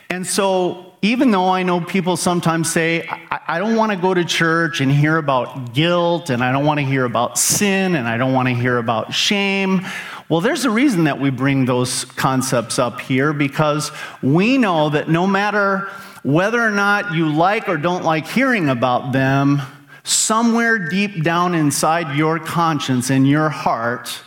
And 0.10 0.28
so 0.28 0.91
even 1.02 1.32
though 1.32 1.50
I 1.50 1.64
know 1.64 1.82
people 1.82 2.16
sometimes 2.16 2.72
say, 2.72 3.08
I, 3.08 3.40
I 3.48 3.60
don't 3.60 3.76
want 3.76 3.92
to 3.92 3.98
go 3.98 4.14
to 4.14 4.24
church 4.24 4.82
and 4.82 4.92
hear 4.92 5.18
about 5.18 5.74
guilt, 5.74 6.30
and 6.30 6.44
I 6.44 6.52
don't 6.52 6.66
want 6.66 6.80
to 6.80 6.86
hear 6.86 7.06
about 7.06 7.40
sin, 7.40 7.96
and 7.96 8.08
I 8.08 8.18
don't 8.18 8.34
want 8.34 8.48
to 8.50 8.54
hear 8.54 8.78
about 8.78 9.14
shame. 9.14 9.82
Well, 10.30 10.42
there's 10.42 10.64
a 10.64 10.70
reason 10.70 11.06
that 11.06 11.20
we 11.20 11.32
bring 11.32 11.66
those 11.66 12.06
concepts 12.06 12.78
up 12.78 13.02
here 13.02 13.34
because 13.34 13.92
we 14.22 14.58
know 14.58 14.90
that 14.90 15.10
no 15.10 15.26
matter 15.26 15.90
whether 16.24 16.62
or 16.62 16.72
not 16.72 17.14
you 17.14 17.30
like 17.30 17.68
or 17.68 17.78
don't 17.78 18.04
like 18.04 18.28
hearing 18.28 18.70
about 18.70 19.12
them, 19.12 19.62
somewhere 20.04 20.78
deep 20.90 21.24
down 21.24 21.56
inside 21.56 22.16
your 22.16 22.38
conscience 22.38 23.10
and 23.10 23.28
your 23.28 23.50
heart, 23.50 24.22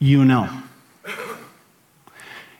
you 0.00 0.24
know 0.24 0.48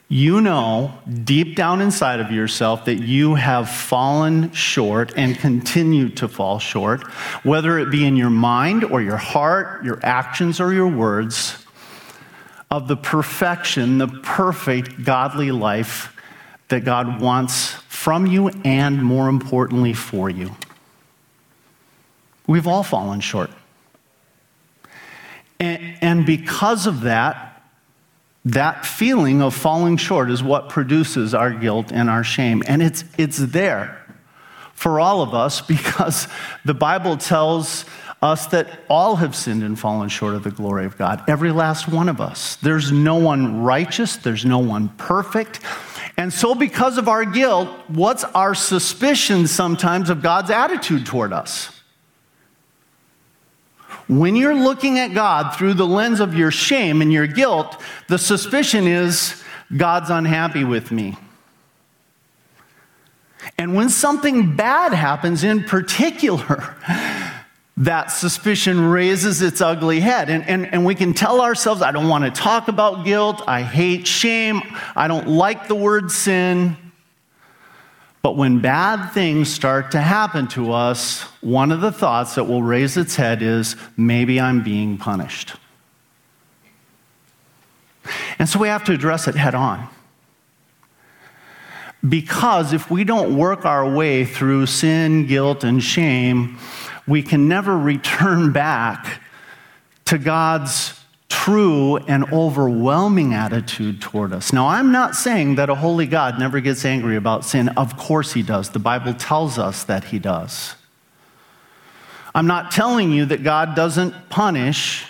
you 0.08 0.40
know 0.40 0.98
deep 1.24 1.54
down 1.54 1.82
inside 1.82 2.18
of 2.18 2.30
yourself 2.30 2.86
that 2.86 2.96
you 2.96 3.34
have 3.34 3.68
fallen 3.68 4.50
short 4.52 5.12
and 5.16 5.38
continue 5.38 6.08
to 6.08 6.26
fall 6.26 6.58
short, 6.58 7.02
whether 7.44 7.78
it 7.78 7.90
be 7.90 8.06
in 8.06 8.16
your 8.16 8.30
mind 8.30 8.84
or 8.84 9.02
your 9.02 9.18
heart, 9.18 9.84
your 9.84 10.00
actions 10.02 10.60
or 10.60 10.72
your 10.72 10.88
words, 10.88 11.62
of 12.70 12.88
the 12.88 12.96
perfection, 12.96 13.98
the 13.98 14.08
perfect 14.08 15.04
godly 15.04 15.50
life 15.50 16.14
that 16.68 16.84
God 16.84 17.20
wants 17.20 17.72
from 17.88 18.26
you 18.26 18.48
and 18.64 19.02
more 19.02 19.28
importantly 19.28 19.92
for 19.92 20.30
you. 20.30 20.54
We've 22.46 22.66
all 22.66 22.82
fallen 22.82 23.20
short. 23.20 23.50
And, 25.60 25.98
and 26.00 26.26
because 26.26 26.86
of 26.86 27.02
that, 27.02 27.47
that 28.52 28.86
feeling 28.86 29.42
of 29.42 29.54
falling 29.54 29.96
short 29.96 30.30
is 30.30 30.42
what 30.42 30.68
produces 30.68 31.34
our 31.34 31.52
guilt 31.52 31.92
and 31.92 32.08
our 32.08 32.24
shame. 32.24 32.62
And 32.66 32.82
it's, 32.82 33.04
it's 33.18 33.38
there 33.38 33.98
for 34.74 35.00
all 35.00 35.22
of 35.22 35.34
us 35.34 35.60
because 35.60 36.28
the 36.64 36.74
Bible 36.74 37.16
tells 37.16 37.84
us 38.22 38.46
that 38.46 38.68
all 38.88 39.16
have 39.16 39.36
sinned 39.36 39.62
and 39.62 39.78
fallen 39.78 40.08
short 40.08 40.34
of 40.34 40.44
the 40.44 40.50
glory 40.50 40.86
of 40.86 40.96
God. 40.96 41.22
Every 41.28 41.52
last 41.52 41.88
one 41.88 42.08
of 42.08 42.20
us. 42.20 42.56
There's 42.56 42.90
no 42.90 43.16
one 43.16 43.62
righteous, 43.62 44.16
there's 44.16 44.44
no 44.44 44.58
one 44.58 44.88
perfect. 44.90 45.60
And 46.16 46.32
so, 46.32 46.56
because 46.56 46.98
of 46.98 47.08
our 47.08 47.24
guilt, 47.24 47.68
what's 47.86 48.24
our 48.24 48.54
suspicion 48.54 49.46
sometimes 49.46 50.10
of 50.10 50.20
God's 50.20 50.50
attitude 50.50 51.06
toward 51.06 51.32
us? 51.32 51.77
When 54.08 54.36
you're 54.36 54.54
looking 54.54 54.98
at 54.98 55.12
God 55.12 55.54
through 55.54 55.74
the 55.74 55.86
lens 55.86 56.20
of 56.20 56.34
your 56.34 56.50
shame 56.50 57.02
and 57.02 57.12
your 57.12 57.26
guilt, 57.26 57.80
the 58.08 58.18
suspicion 58.18 58.86
is 58.86 59.42
God's 59.76 60.08
unhappy 60.08 60.64
with 60.64 60.90
me. 60.90 61.16
And 63.58 63.74
when 63.74 63.90
something 63.90 64.56
bad 64.56 64.94
happens 64.94 65.44
in 65.44 65.64
particular, 65.64 66.76
that 67.76 68.06
suspicion 68.06 68.90
raises 68.90 69.42
its 69.42 69.60
ugly 69.60 70.00
head. 70.00 70.30
And, 70.30 70.44
and, 70.48 70.66
and 70.72 70.84
we 70.86 70.94
can 70.94 71.12
tell 71.12 71.40
ourselves, 71.40 71.82
I 71.82 71.92
don't 71.92 72.08
want 72.08 72.24
to 72.24 72.30
talk 72.30 72.68
about 72.68 73.04
guilt. 73.04 73.42
I 73.46 73.62
hate 73.62 74.06
shame. 74.06 74.62
I 74.96 75.06
don't 75.06 75.28
like 75.28 75.68
the 75.68 75.74
word 75.74 76.10
sin. 76.10 76.76
But 78.20 78.36
when 78.36 78.60
bad 78.60 79.10
things 79.12 79.52
start 79.52 79.92
to 79.92 80.00
happen 80.00 80.48
to 80.48 80.72
us, 80.72 81.22
one 81.40 81.70
of 81.70 81.80
the 81.80 81.92
thoughts 81.92 82.34
that 82.34 82.44
will 82.44 82.62
raise 82.62 82.96
its 82.96 83.16
head 83.16 83.42
is 83.42 83.76
maybe 83.96 84.40
I'm 84.40 84.62
being 84.62 84.98
punished. 84.98 85.54
And 88.38 88.48
so 88.48 88.58
we 88.58 88.68
have 88.68 88.84
to 88.84 88.92
address 88.92 89.28
it 89.28 89.34
head 89.34 89.54
on. 89.54 89.88
Because 92.08 92.72
if 92.72 92.90
we 92.90 93.04
don't 93.04 93.36
work 93.36 93.64
our 93.64 93.88
way 93.88 94.24
through 94.24 94.66
sin, 94.66 95.26
guilt, 95.26 95.64
and 95.64 95.82
shame, 95.82 96.58
we 97.06 97.22
can 97.22 97.48
never 97.48 97.76
return 97.76 98.52
back 98.52 99.20
to 100.06 100.18
God's 100.18 100.97
true 101.28 101.96
and 101.96 102.30
overwhelming 102.32 103.34
attitude 103.34 104.00
toward 104.00 104.32
us. 104.32 104.52
Now, 104.52 104.68
I'm 104.68 104.92
not 104.92 105.14
saying 105.14 105.56
that 105.56 105.70
a 105.70 105.74
holy 105.74 106.06
God 106.06 106.38
never 106.38 106.60
gets 106.60 106.84
angry 106.84 107.16
about 107.16 107.44
sin. 107.44 107.68
Of 107.70 107.96
course, 107.96 108.32
he 108.32 108.42
does. 108.42 108.70
The 108.70 108.78
Bible 108.78 109.14
tells 109.14 109.58
us 109.58 109.84
that 109.84 110.04
he 110.04 110.18
does. 110.18 110.74
I'm 112.34 112.46
not 112.46 112.70
telling 112.70 113.10
you 113.10 113.24
that 113.26 113.42
God 113.42 113.74
doesn't 113.74 114.14
punish 114.28 115.04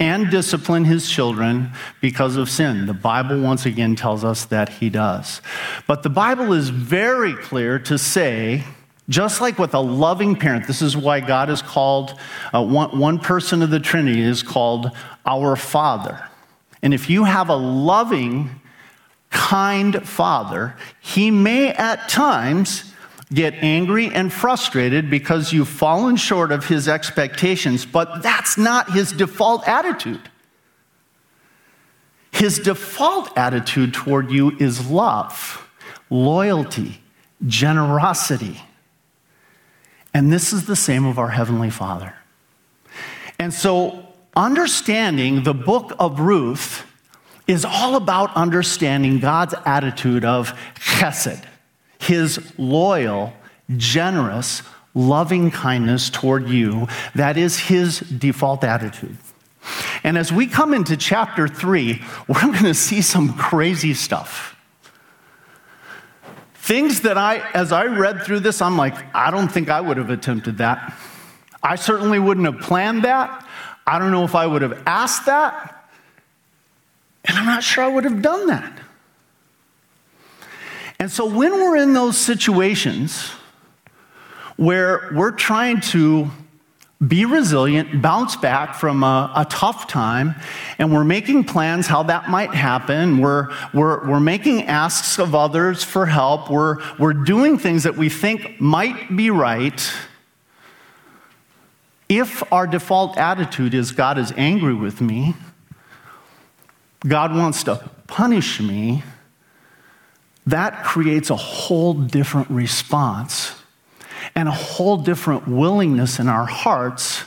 and 0.00 0.30
discipline 0.30 0.84
his 0.84 1.08
children 1.08 1.70
because 2.00 2.36
of 2.36 2.50
sin. 2.50 2.86
The 2.86 2.94
Bible 2.94 3.40
once 3.40 3.64
again 3.64 3.96
tells 3.96 4.24
us 4.24 4.44
that 4.46 4.68
he 4.68 4.90
does. 4.90 5.40
But 5.86 6.02
the 6.02 6.10
Bible 6.10 6.52
is 6.52 6.68
very 6.68 7.34
clear 7.34 7.78
to 7.80 7.96
say, 7.96 8.64
just 9.08 9.40
like 9.40 9.58
with 9.58 9.74
a 9.74 9.80
loving 9.80 10.36
parent, 10.36 10.66
this 10.66 10.80
is 10.80 10.96
why 10.96 11.20
God 11.20 11.50
is 11.50 11.60
called, 11.60 12.18
uh, 12.52 12.64
one, 12.64 12.98
one 12.98 13.18
person 13.18 13.62
of 13.62 13.70
the 13.70 13.80
Trinity 13.80 14.22
is 14.22 14.42
called 14.42 14.90
our 15.26 15.56
Father. 15.56 16.26
And 16.82 16.94
if 16.94 17.08
you 17.10 17.24
have 17.24 17.48
a 17.48 17.56
loving, 17.56 18.60
kind 19.30 20.06
father, 20.06 20.76
he 21.00 21.30
may 21.30 21.70
at 21.72 22.08
times 22.08 22.92
get 23.32 23.54
angry 23.54 24.08
and 24.14 24.32
frustrated 24.32 25.10
because 25.10 25.52
you've 25.52 25.68
fallen 25.68 26.16
short 26.16 26.52
of 26.52 26.66
his 26.66 26.88
expectations, 26.88 27.84
but 27.84 28.22
that's 28.22 28.56
not 28.56 28.92
his 28.92 29.12
default 29.12 29.66
attitude. 29.66 30.30
His 32.30 32.58
default 32.58 33.36
attitude 33.36 33.94
toward 33.94 34.30
you 34.30 34.56
is 34.58 34.88
love, 34.90 35.68
loyalty, 36.10 37.00
generosity. 37.46 38.60
And 40.14 40.32
this 40.32 40.52
is 40.52 40.66
the 40.66 40.76
same 40.76 41.04
of 41.04 41.18
our 41.18 41.30
Heavenly 41.30 41.70
Father. 41.70 42.14
And 43.38 43.52
so, 43.52 44.06
understanding 44.36 45.42
the 45.42 45.54
book 45.54 45.92
of 45.98 46.20
Ruth 46.20 46.86
is 47.46 47.64
all 47.64 47.96
about 47.96 48.34
understanding 48.36 49.18
God's 49.18 49.54
attitude 49.66 50.24
of 50.24 50.56
chesed, 50.76 51.44
his 51.98 52.40
loyal, 52.56 53.32
generous, 53.76 54.62
loving 54.94 55.50
kindness 55.50 56.08
toward 56.08 56.48
you. 56.48 56.86
That 57.14 57.36
is 57.36 57.58
his 57.58 57.98
default 57.98 58.64
attitude. 58.64 59.18
And 60.04 60.16
as 60.16 60.32
we 60.32 60.46
come 60.46 60.74
into 60.74 60.96
chapter 60.96 61.48
three, 61.48 62.02
we're 62.28 62.40
going 62.40 62.64
to 62.64 62.74
see 62.74 63.02
some 63.02 63.34
crazy 63.34 63.94
stuff. 63.94 64.53
Things 66.64 67.02
that 67.02 67.18
I, 67.18 67.40
as 67.50 67.72
I 67.72 67.84
read 67.84 68.22
through 68.22 68.40
this, 68.40 68.62
I'm 68.62 68.78
like, 68.78 68.94
I 69.14 69.30
don't 69.30 69.48
think 69.48 69.68
I 69.68 69.82
would 69.82 69.98
have 69.98 70.08
attempted 70.08 70.56
that. 70.56 70.94
I 71.62 71.76
certainly 71.76 72.18
wouldn't 72.18 72.46
have 72.46 72.58
planned 72.62 73.04
that. 73.04 73.46
I 73.86 73.98
don't 73.98 74.10
know 74.10 74.24
if 74.24 74.34
I 74.34 74.46
would 74.46 74.62
have 74.62 74.82
asked 74.86 75.26
that. 75.26 75.90
And 77.26 77.36
I'm 77.36 77.44
not 77.44 77.62
sure 77.62 77.84
I 77.84 77.88
would 77.88 78.04
have 78.04 78.22
done 78.22 78.46
that. 78.46 78.78
And 80.98 81.10
so 81.10 81.26
when 81.26 81.52
we're 81.52 81.76
in 81.76 81.92
those 81.92 82.16
situations 82.16 83.28
where 84.56 85.10
we're 85.14 85.32
trying 85.32 85.82
to 85.92 86.30
be 87.08 87.24
resilient, 87.24 88.00
bounce 88.00 88.36
back 88.36 88.74
from 88.74 89.02
a, 89.02 89.32
a, 89.34 89.44
tough 89.44 89.88
time, 89.88 90.34
and 90.78 90.92
we're 90.92 91.04
making 91.04 91.44
plans 91.44 91.86
how 91.86 92.04
that 92.04 92.28
might 92.28 92.54
happen. 92.54 93.18
We're, 93.18 93.48
we're, 93.72 94.08
we're 94.08 94.20
making 94.20 94.64
asks 94.64 95.18
of 95.18 95.34
others 95.34 95.82
for 95.82 96.06
help. 96.06 96.50
We're, 96.50 96.78
we're 96.98 97.12
doing 97.12 97.58
things 97.58 97.82
that 97.82 97.96
we 97.96 98.08
think 98.08 98.60
might 98.60 99.14
be 99.16 99.30
right. 99.30 99.92
If 102.08 102.52
our 102.52 102.66
default 102.66 103.18
attitude 103.18 103.74
is 103.74 103.90
God 103.92 104.18
is 104.18 104.32
angry 104.36 104.74
with 104.74 105.00
me, 105.00 105.34
God 107.06 107.34
wants 107.34 107.64
to 107.64 107.88
punish 108.06 108.60
me, 108.60 109.02
that 110.46 110.84
creates 110.84 111.30
a 111.30 111.36
whole 111.36 111.94
different 111.94 112.50
response 112.50 113.53
and 114.34 114.48
a 114.48 114.52
whole 114.52 114.96
different 114.96 115.46
willingness 115.46 116.18
in 116.18 116.28
our 116.28 116.46
hearts 116.46 117.24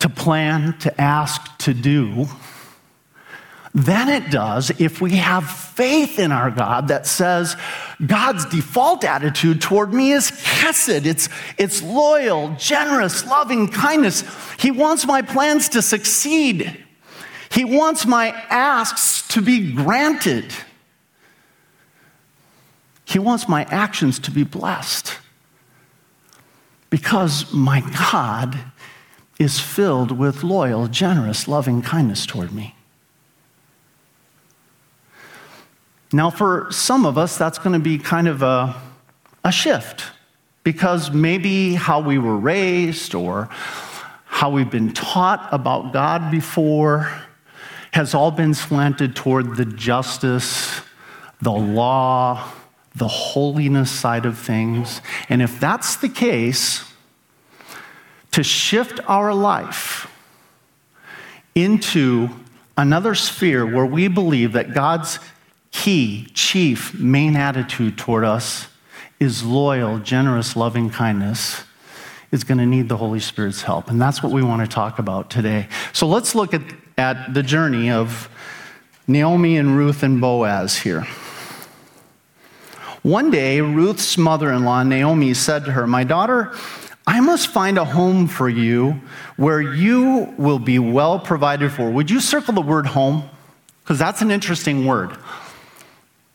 to 0.00 0.08
plan, 0.08 0.76
to 0.78 1.00
ask, 1.00 1.56
to 1.58 1.74
do 1.74 2.26
than 3.72 4.08
it 4.08 4.30
does 4.32 4.72
if 4.80 5.00
we 5.00 5.12
have 5.12 5.48
faith 5.48 6.18
in 6.18 6.32
our 6.32 6.50
God 6.50 6.88
that 6.88 7.06
says 7.06 7.56
God's 8.04 8.44
default 8.46 9.04
attitude 9.04 9.62
toward 9.62 9.94
me 9.94 10.10
is 10.10 10.30
chesed. 10.32 11.06
It's, 11.06 11.28
it's 11.56 11.80
loyal, 11.82 12.54
generous, 12.58 13.24
loving 13.26 13.68
kindness. 13.68 14.24
He 14.58 14.72
wants 14.72 15.06
my 15.06 15.22
plans 15.22 15.68
to 15.70 15.82
succeed. 15.82 16.84
He 17.50 17.64
wants 17.64 18.06
my 18.06 18.30
asks 18.50 19.26
to 19.28 19.42
be 19.42 19.72
granted. 19.72 20.52
He 23.04 23.20
wants 23.20 23.48
my 23.48 23.64
actions 23.64 24.18
to 24.20 24.32
be 24.32 24.42
blessed 24.42 25.19
because 26.90 27.52
my 27.52 27.80
God 28.10 28.58
is 29.38 29.58
filled 29.58 30.12
with 30.12 30.42
loyal, 30.42 30.86
generous, 30.88 31.48
loving 31.48 31.80
kindness 31.80 32.26
toward 32.26 32.52
me. 32.52 32.74
Now, 36.12 36.28
for 36.28 36.66
some 36.70 37.06
of 37.06 37.16
us, 37.16 37.38
that's 37.38 37.58
going 37.58 37.72
to 37.72 37.78
be 37.78 37.96
kind 37.96 38.28
of 38.28 38.42
a 38.42 38.74
a 39.44 39.52
shift 39.52 40.04
because 40.64 41.10
maybe 41.10 41.74
how 41.74 42.00
we 42.00 42.18
were 42.18 42.36
raised 42.36 43.14
or 43.14 43.48
how 44.26 44.50
we've 44.50 44.70
been 44.70 44.92
taught 44.92 45.48
about 45.50 45.92
God 45.92 46.30
before 46.30 47.10
has 47.92 48.14
all 48.14 48.30
been 48.30 48.54
slanted 48.54 49.16
toward 49.16 49.56
the 49.56 49.64
justice, 49.64 50.80
the 51.40 51.50
law, 51.50 52.52
the 52.94 53.08
holiness 53.08 53.90
side 53.90 54.26
of 54.26 54.38
things. 54.38 55.00
And 55.28 55.42
if 55.42 55.60
that's 55.60 55.96
the 55.96 56.08
case, 56.08 56.84
to 58.32 58.42
shift 58.42 59.00
our 59.08 59.34
life 59.34 60.10
into 61.54 62.28
another 62.76 63.14
sphere 63.14 63.66
where 63.66 63.86
we 63.86 64.08
believe 64.08 64.52
that 64.52 64.72
God's 64.72 65.18
key, 65.70 66.28
chief, 66.34 66.94
main 66.94 67.36
attitude 67.36 67.98
toward 67.98 68.24
us 68.24 68.68
is 69.18 69.44
loyal, 69.44 69.98
generous, 69.98 70.56
loving 70.56 70.90
kindness 70.90 71.64
is 72.32 72.44
going 72.44 72.58
to 72.58 72.66
need 72.66 72.88
the 72.88 72.96
Holy 72.96 73.20
Spirit's 73.20 73.62
help. 73.62 73.90
And 73.90 74.00
that's 74.00 74.22
what 74.22 74.32
we 74.32 74.42
want 74.42 74.62
to 74.62 74.72
talk 74.72 74.98
about 74.98 75.30
today. 75.30 75.68
So 75.92 76.06
let's 76.06 76.34
look 76.34 76.54
at, 76.54 76.62
at 76.96 77.34
the 77.34 77.42
journey 77.42 77.90
of 77.90 78.28
Naomi 79.06 79.56
and 79.56 79.76
Ruth 79.76 80.02
and 80.02 80.20
Boaz 80.20 80.78
here. 80.78 81.06
One 83.02 83.30
day, 83.30 83.60
Ruth's 83.60 84.18
mother 84.18 84.52
in 84.52 84.64
law, 84.64 84.82
Naomi, 84.82 85.32
said 85.32 85.64
to 85.64 85.72
her, 85.72 85.86
My 85.86 86.04
daughter, 86.04 86.52
I 87.06 87.20
must 87.20 87.48
find 87.48 87.78
a 87.78 87.84
home 87.84 88.28
for 88.28 88.48
you 88.48 89.00
where 89.36 89.60
you 89.60 90.34
will 90.36 90.58
be 90.58 90.78
well 90.78 91.18
provided 91.18 91.72
for. 91.72 91.90
Would 91.90 92.10
you 92.10 92.20
circle 92.20 92.54
the 92.54 92.60
word 92.60 92.86
home? 92.86 93.28
Because 93.82 93.98
that's 93.98 94.20
an 94.20 94.30
interesting 94.30 94.86
word. 94.86 95.16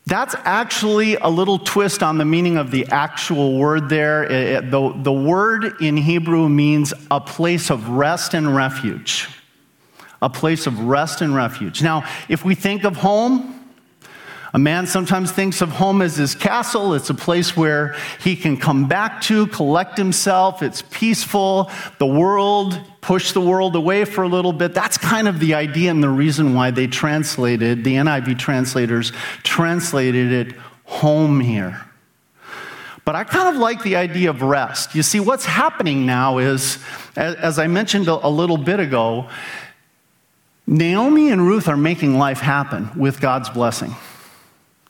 That's 0.08 0.36
actually 0.40 1.16
a 1.16 1.30
little 1.30 1.60
twist 1.60 2.04
on 2.04 2.18
the 2.18 2.26
meaning 2.26 2.58
of 2.58 2.72
the 2.72 2.88
actual 2.88 3.58
word 3.58 3.90
there. 3.90 4.24
It, 4.24 4.72
the, 4.72 4.94
the 4.98 5.14
word 5.14 5.82
in 5.82 5.98
Hebrew 5.98 6.50
means 6.50 6.94
a 7.10 7.22
place 7.22 7.70
of 7.70 7.90
rest 7.90 8.34
and 8.34 8.56
refuge. 8.56 9.30
A 10.22 10.30
place 10.30 10.68
of 10.68 10.80
rest 10.80 11.22
and 11.22 11.36
refuge. 11.36 11.82
Now, 11.82 12.08
if 12.28 12.44
we 12.44 12.56
think 12.56 12.84
of 12.84 12.98
home, 12.98 13.55
a 14.56 14.58
man 14.58 14.88
sometimes 14.88 15.34
thinks 15.34 15.60
of 15.60 15.68
home 15.68 16.02
as 16.02 16.16
his 16.16 16.34
castle. 16.34 16.94
It's 16.94 17.10
a 17.10 17.14
place 17.14 17.58
where 17.58 17.94
he 18.22 18.38
can 18.38 18.56
come 18.56 18.88
back 18.88 19.20
to, 19.24 19.48
collect 19.48 19.98
himself. 19.98 20.64
It's 20.64 20.82
peaceful. 20.82 21.70
The 21.98 22.06
world, 22.06 22.80
push 23.02 23.34
the 23.34 23.42
world 23.42 23.76
away 23.76 24.06
for 24.06 24.24
a 24.24 24.30
little 24.30 24.54
bit. 24.54 24.74
That's 24.74 24.98
kind 24.98 25.28
of 25.28 25.42
the 25.42 25.56
idea 25.56 25.92
and 25.92 26.02
the 26.02 26.08
reason 26.08 26.54
why 26.54 26.72
they 26.72 26.88
translated, 26.88 27.84
the 27.84 27.96
NIV 27.96 28.40
translators 28.40 29.12
translated 29.44 30.32
it 30.32 30.56
home 30.86 31.42
here. 31.42 31.82
But 33.04 33.16
I 33.16 33.26
kind 33.26 33.50
of 33.50 33.58
like 33.58 33.84
the 33.84 33.98
idea 33.98 34.30
of 34.30 34.42
rest. 34.42 34.96
You 34.96 35.04
see, 35.04 35.20
what's 35.20 35.44
happening 35.44 36.06
now 36.06 36.38
is, 36.38 36.80
as 37.18 37.60
I 37.60 37.68
mentioned 37.68 38.08
a 38.08 38.30
little 38.30 38.58
bit 38.58 38.80
ago, 38.80 39.28
Naomi 40.66 41.30
and 41.30 41.46
Ruth 41.46 41.68
are 41.68 41.76
making 41.76 42.18
life 42.18 42.40
happen 42.40 42.90
with 42.98 43.20
God's 43.20 43.50
blessing. 43.50 43.94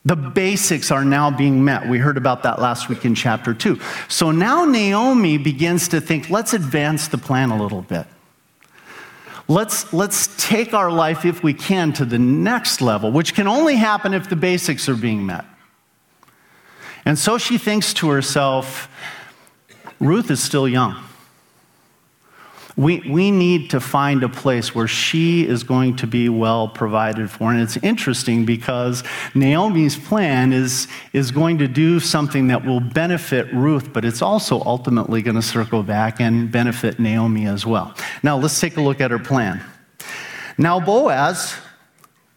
The 0.06 0.14
basics 0.14 0.92
are 0.92 1.04
now 1.04 1.32
being 1.32 1.64
met. 1.64 1.88
We 1.88 1.98
heard 1.98 2.16
about 2.16 2.44
that 2.44 2.60
last 2.60 2.88
week 2.88 3.04
in 3.04 3.16
chapter 3.16 3.52
2. 3.52 3.80
So 4.06 4.30
now 4.30 4.64
Naomi 4.64 5.36
begins 5.36 5.88
to 5.88 6.00
think, 6.00 6.30
let's 6.30 6.52
advance 6.52 7.08
the 7.08 7.18
plan 7.18 7.50
a 7.50 7.60
little 7.60 7.82
bit. 7.82 8.06
Let's, 9.48 9.92
let's 9.92 10.28
take 10.36 10.72
our 10.74 10.92
life, 10.92 11.24
if 11.24 11.42
we 11.42 11.52
can, 11.52 11.92
to 11.94 12.04
the 12.04 12.20
next 12.20 12.80
level, 12.80 13.10
which 13.10 13.34
can 13.34 13.48
only 13.48 13.74
happen 13.74 14.14
if 14.14 14.28
the 14.28 14.36
basics 14.36 14.88
are 14.88 14.94
being 14.94 15.26
met. 15.26 15.44
And 17.04 17.18
so 17.18 17.36
she 17.36 17.58
thinks 17.58 17.92
to 17.94 18.08
herself, 18.08 18.88
Ruth 19.98 20.30
is 20.30 20.40
still 20.40 20.68
young. 20.68 21.02
We, 22.76 23.00
we 23.00 23.30
need 23.30 23.70
to 23.70 23.80
find 23.80 24.22
a 24.22 24.28
place 24.28 24.74
where 24.74 24.86
she 24.86 25.46
is 25.46 25.64
going 25.64 25.96
to 25.96 26.06
be 26.06 26.28
well 26.28 26.68
provided 26.68 27.30
for. 27.30 27.50
And 27.50 27.60
it's 27.60 27.78
interesting 27.78 28.44
because 28.44 29.02
Naomi's 29.34 29.96
plan 29.96 30.52
is, 30.52 30.86
is 31.14 31.30
going 31.30 31.56
to 31.58 31.68
do 31.68 32.00
something 32.00 32.48
that 32.48 32.66
will 32.66 32.80
benefit 32.80 33.50
Ruth, 33.54 33.94
but 33.94 34.04
it's 34.04 34.20
also 34.20 34.62
ultimately 34.64 35.22
going 35.22 35.36
to 35.36 35.42
circle 35.42 35.82
back 35.82 36.20
and 36.20 36.52
benefit 36.52 36.98
Naomi 36.98 37.46
as 37.46 37.64
well. 37.64 37.94
Now, 38.22 38.36
let's 38.36 38.60
take 38.60 38.76
a 38.76 38.82
look 38.82 39.00
at 39.00 39.10
her 39.10 39.18
plan. 39.18 39.62
Now, 40.58 40.78
Boaz, 40.78 41.54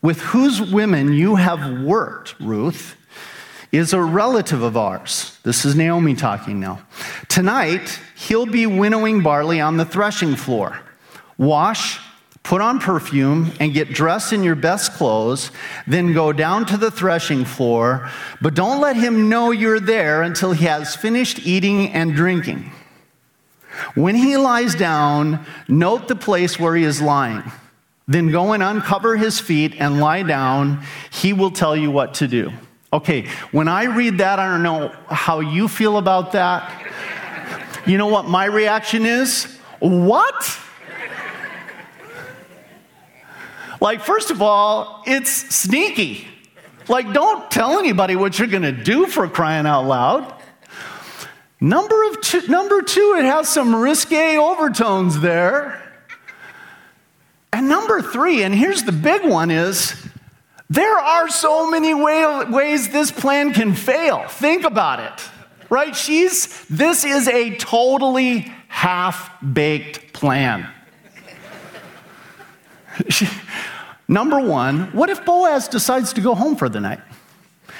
with 0.02 0.22
whose 0.22 0.62
women 0.62 1.12
you 1.12 1.36
have 1.36 1.82
worked, 1.82 2.40
Ruth, 2.40 2.96
is 3.72 3.94
a 3.94 4.02
relative 4.02 4.64
of 4.64 4.76
ours. 4.76 5.38
This 5.44 5.66
is 5.66 5.76
Naomi 5.76 6.16
talking 6.16 6.60
now. 6.60 6.82
Tonight, 7.28 8.00
he'll 8.16 8.46
be 8.46 8.66
winnowing 8.66 9.22
barley 9.22 9.62
on 9.62 9.78
the 9.78 9.86
threshing 9.86 10.36
floor. 10.36 10.80
Wash, 11.38 12.00
put 12.42 12.62
on 12.62 12.80
perfume, 12.80 13.52
and 13.60 13.74
get 13.74 13.94
dressed 13.94 14.34
in 14.34 14.44
your 14.44 14.56
best 14.56 14.94
clothes. 14.94 15.52
Then 15.86 16.14
go 16.14 16.34
down 16.34 16.66
to 16.68 16.78
the 16.78 16.90
threshing 16.90 17.46
floor, 17.46 18.10
but 18.42 18.56
don't 18.56 18.82
let 18.82 18.96
him 18.96 19.30
know 19.30 19.52
you're 19.52 19.80
there 19.80 20.24
until 20.24 20.52
he 20.52 20.66
has 20.66 20.96
finished 20.96 21.46
eating 21.46 21.90
and 21.90 22.16
drinking. 22.16 22.72
When 23.94 24.16
he 24.16 24.36
lies 24.36 24.76
down, 24.76 25.46
note 25.68 26.08
the 26.08 26.16
place 26.16 26.60
where 26.60 26.76
he 26.76 26.84
is 26.84 27.02
lying. 27.02 27.44
Then 28.08 28.32
go 28.32 28.54
and 28.54 28.64
uncover 28.64 29.16
his 29.16 29.40
feet 29.40 29.76
and 29.80 30.00
lie 30.00 30.24
down. 30.24 30.84
He 31.12 31.32
will 31.32 31.52
tell 31.52 31.78
you 31.78 31.92
what 31.92 32.16
to 32.16 32.28
do. 32.28 32.52
Okay, 32.92 33.28
when 33.52 33.68
I 33.68 33.84
read 33.84 34.18
that, 34.18 34.40
I 34.40 34.50
don't 34.50 34.64
know 34.64 34.90
how 35.10 35.42
you 35.42 35.68
feel 35.68 35.98
about 35.98 36.32
that. 36.32 36.88
You 37.86 37.98
know 37.98 38.08
what 38.08 38.28
my 38.28 38.46
reaction 38.46 39.06
is? 39.06 39.46
What? 39.80 40.60
Like, 43.80 44.02
first 44.02 44.32
of 44.32 44.42
all, 44.42 45.04
it's 45.06 45.32
sneaky. 45.32 46.28
Like, 46.88 47.14
don't 47.14 47.50
tell 47.52 47.78
anybody 47.78 48.16
what 48.16 48.40
you're 48.40 48.48
to 48.64 48.72
do 48.72 49.06
for 49.06 49.28
crying 49.28 49.68
out 49.68 49.86
loud. 49.86 50.34
Number, 51.62 52.04
of 52.10 52.22
two, 52.22 52.48
number 52.48 52.82
two, 52.82 53.18
it 53.20 53.26
has 53.26 53.48
some 53.48 53.76
risque 53.76 54.38
overtones 54.38 55.20
there. 55.20 55.82
And 57.54 57.70
number 57.70 58.02
three, 58.02 58.44
and 58.44 58.54
here's 58.54 58.84
the 58.84 58.92
big 58.92 59.26
one, 59.26 59.52
is 59.52 59.94
there 60.70 60.98
are 60.98 61.30
so 61.30 61.70
many 61.70 61.94
way, 61.94 62.46
ways 62.46 62.90
this 62.90 63.12
plan 63.12 63.54
can 63.54 63.74
fail. 63.74 64.28
Think 64.28 64.66
about 64.66 65.00
it, 65.00 65.30
right? 65.70 65.96
She's, 65.96 66.66
this 66.68 67.04
is 67.04 67.28
a 67.28 67.56
totally 67.56 68.52
half 68.68 69.32
baked 69.42 70.14
plan. 70.14 70.70
She, 73.08 73.28
number 74.08 74.40
one, 74.40 74.92
what 74.92 75.10
if 75.10 75.26
Boaz 75.26 75.68
decides 75.68 76.14
to 76.14 76.22
go 76.22 76.36
home 76.36 76.56
for 76.56 76.70
the 76.70 76.80
night? 76.80 77.00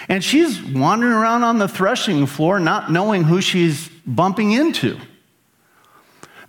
And 0.08 0.24
she's 0.24 0.62
wandering 0.62 1.14
around 1.14 1.44
on 1.44 1.60
the 1.60 1.68
threshing 1.68 2.26
floor, 2.26 2.60
not 2.60 2.92
knowing 2.92 3.24
who 3.24 3.42
she's 3.42 3.90
bumping 4.08 4.54
into. 4.54 4.98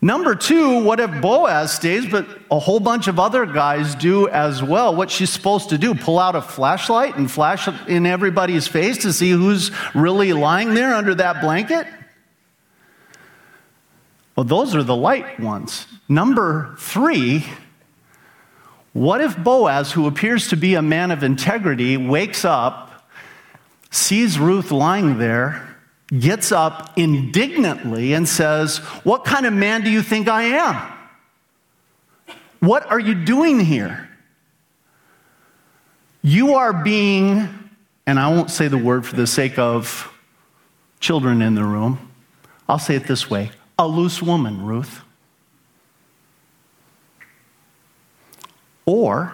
Number 0.02 0.34
two, 0.34 0.82
what 0.82 0.98
if 0.98 1.20
Boaz 1.20 1.72
stays, 1.72 2.06
but 2.06 2.26
a 2.50 2.58
whole 2.58 2.80
bunch 2.80 3.06
of 3.06 3.20
other 3.20 3.44
guys 3.44 3.94
do 3.94 4.28
as 4.28 4.62
well? 4.62 4.96
What's 4.96 5.12
she 5.12 5.26
supposed 5.26 5.68
to 5.70 5.78
do? 5.78 5.94
Pull 5.94 6.18
out 6.18 6.34
a 6.34 6.40
flashlight 6.40 7.16
and 7.16 7.30
flash 7.30 7.68
in 7.86 8.06
everybody's 8.06 8.66
face 8.66 8.98
to 8.98 9.12
see 9.12 9.30
who's 9.30 9.70
really 9.94 10.32
lying 10.32 10.72
there 10.72 10.94
under 10.94 11.14
that 11.16 11.42
blanket? 11.42 11.86
Well, 14.36 14.44
those 14.44 14.74
are 14.74 14.82
the 14.82 14.96
light 14.96 15.38
ones. 15.38 15.86
Number 16.08 16.74
three, 16.78 17.44
what 18.94 19.20
if 19.20 19.36
Boaz, 19.36 19.92
who 19.92 20.06
appears 20.06 20.48
to 20.48 20.56
be 20.56 20.76
a 20.76 20.82
man 20.82 21.10
of 21.10 21.22
integrity, 21.22 21.98
wakes 21.98 22.42
up, 22.42 23.06
sees 23.90 24.38
Ruth 24.38 24.70
lying 24.70 25.18
there, 25.18 25.69
gets 26.18 26.50
up 26.52 26.98
indignantly 26.98 28.14
and 28.14 28.28
says, 28.28 28.78
What 29.04 29.24
kind 29.24 29.46
of 29.46 29.52
man 29.52 29.82
do 29.82 29.90
you 29.90 30.02
think 30.02 30.28
I 30.28 30.42
am? 30.42 30.92
What 32.60 32.90
are 32.90 33.00
you 33.00 33.14
doing 33.14 33.60
here? 33.60 34.08
You 36.22 36.54
are 36.54 36.72
being, 36.72 37.48
and 38.06 38.18
I 38.18 38.28
won't 38.28 38.50
say 38.50 38.68
the 38.68 38.76
word 38.76 39.06
for 39.06 39.16
the 39.16 39.26
sake 39.26 39.58
of 39.58 40.12
children 41.00 41.40
in 41.40 41.54
the 41.54 41.64
room, 41.64 42.10
I'll 42.68 42.78
say 42.78 42.94
it 42.94 43.06
this 43.06 43.30
way 43.30 43.50
a 43.78 43.88
loose 43.88 44.20
woman, 44.20 44.64
Ruth. 44.64 45.00
Or, 48.84 49.32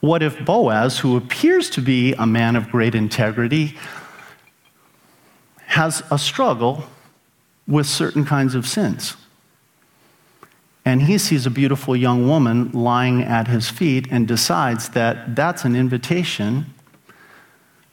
what 0.00 0.22
if 0.22 0.42
Boaz, 0.44 0.98
who 0.98 1.16
appears 1.16 1.68
to 1.70 1.82
be 1.82 2.14
a 2.14 2.24
man 2.24 2.56
of 2.56 2.70
great 2.70 2.94
integrity, 2.94 3.76
has 5.66 6.02
a 6.10 6.18
struggle 6.18 6.84
with 7.66 7.86
certain 7.86 8.24
kinds 8.24 8.54
of 8.54 8.66
sins. 8.66 9.16
And 10.84 11.02
he 11.02 11.18
sees 11.18 11.46
a 11.46 11.50
beautiful 11.50 11.96
young 11.96 12.28
woman 12.28 12.70
lying 12.70 13.22
at 13.22 13.48
his 13.48 13.68
feet 13.68 14.06
and 14.10 14.28
decides 14.28 14.90
that 14.90 15.34
that's 15.34 15.64
an 15.64 15.74
invitation 15.74 16.66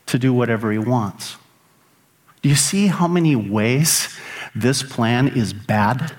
to 0.06 0.20
do 0.20 0.32
whatever 0.32 0.72
he 0.72 0.78
wants. 0.78 1.38
Do 2.44 2.50
you 2.50 2.56
see 2.56 2.88
how 2.88 3.08
many 3.08 3.36
ways 3.36 4.16
this 4.54 4.84
plan 4.84 5.28
is 5.30 5.54
bad? 5.54 6.14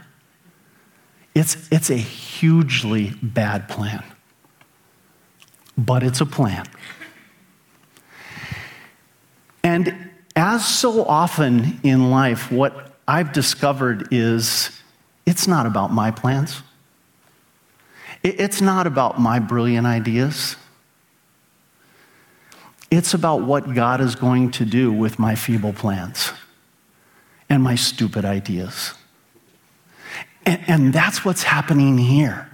It's, 1.35 1.69
it's 1.71 1.91
a 1.91 1.97
hugely 1.97 3.13
bad 3.23 3.69
plan, 3.69 4.03
but 5.79 6.03
it's 6.03 6.21
a 6.21 6.27
plan. 6.27 6.67
And 9.63 10.11
as 10.37 10.67
so 10.67 11.05
often 11.05 11.79
in 11.83 12.11
life, 12.11 12.51
what 12.51 12.93
I've 13.07 13.33
discovered 13.33 14.09
is 14.11 14.71
it's 15.27 15.47
not 15.47 15.67
about 15.67 15.93
my 15.93 16.11
plans. 16.11 16.63
It's 18.23 18.61
not 18.61 18.87
about 18.87 19.21
my 19.21 19.39
brilliant 19.39 19.87
ideas. 19.87 20.57
It's 22.91 23.13
about 23.13 23.43
what 23.43 23.75
God 23.75 24.01
is 24.01 24.15
going 24.15 24.51
to 24.53 24.65
do 24.65 24.93
with 24.93 25.19
my 25.19 25.35
feeble 25.35 25.73
plans 25.73 26.33
and 27.49 27.63
my 27.63 27.75
stupid 27.75 28.25
ideas. 28.25 28.95
And, 30.47 30.61
and, 30.67 30.93
that's 30.93 31.25
what's 31.25 31.43
happening 31.43 31.97
here. 31.97 32.49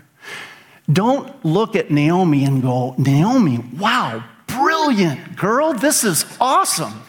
Don't 0.90 1.44
look 1.44 1.74
at 1.74 1.90
Naomi 1.90 2.44
and 2.44 2.62
go, 2.62 2.94
Naomi, 2.98 3.58
wow, 3.76 4.24
brilliant 4.46 5.36
girl, 5.36 5.72
this 5.72 6.04
is 6.04 6.24
awesome. 6.40 7.02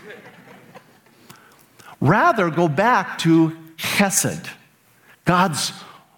Rather, 2.01 2.49
go 2.49 2.67
back 2.67 3.19
to 3.19 3.55
Chesed, 3.77 4.49
God's 5.23 5.71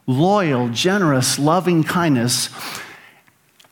loyal, 0.07 0.69
generous, 0.69 1.37
loving 1.37 1.83
kindness, 1.83 2.49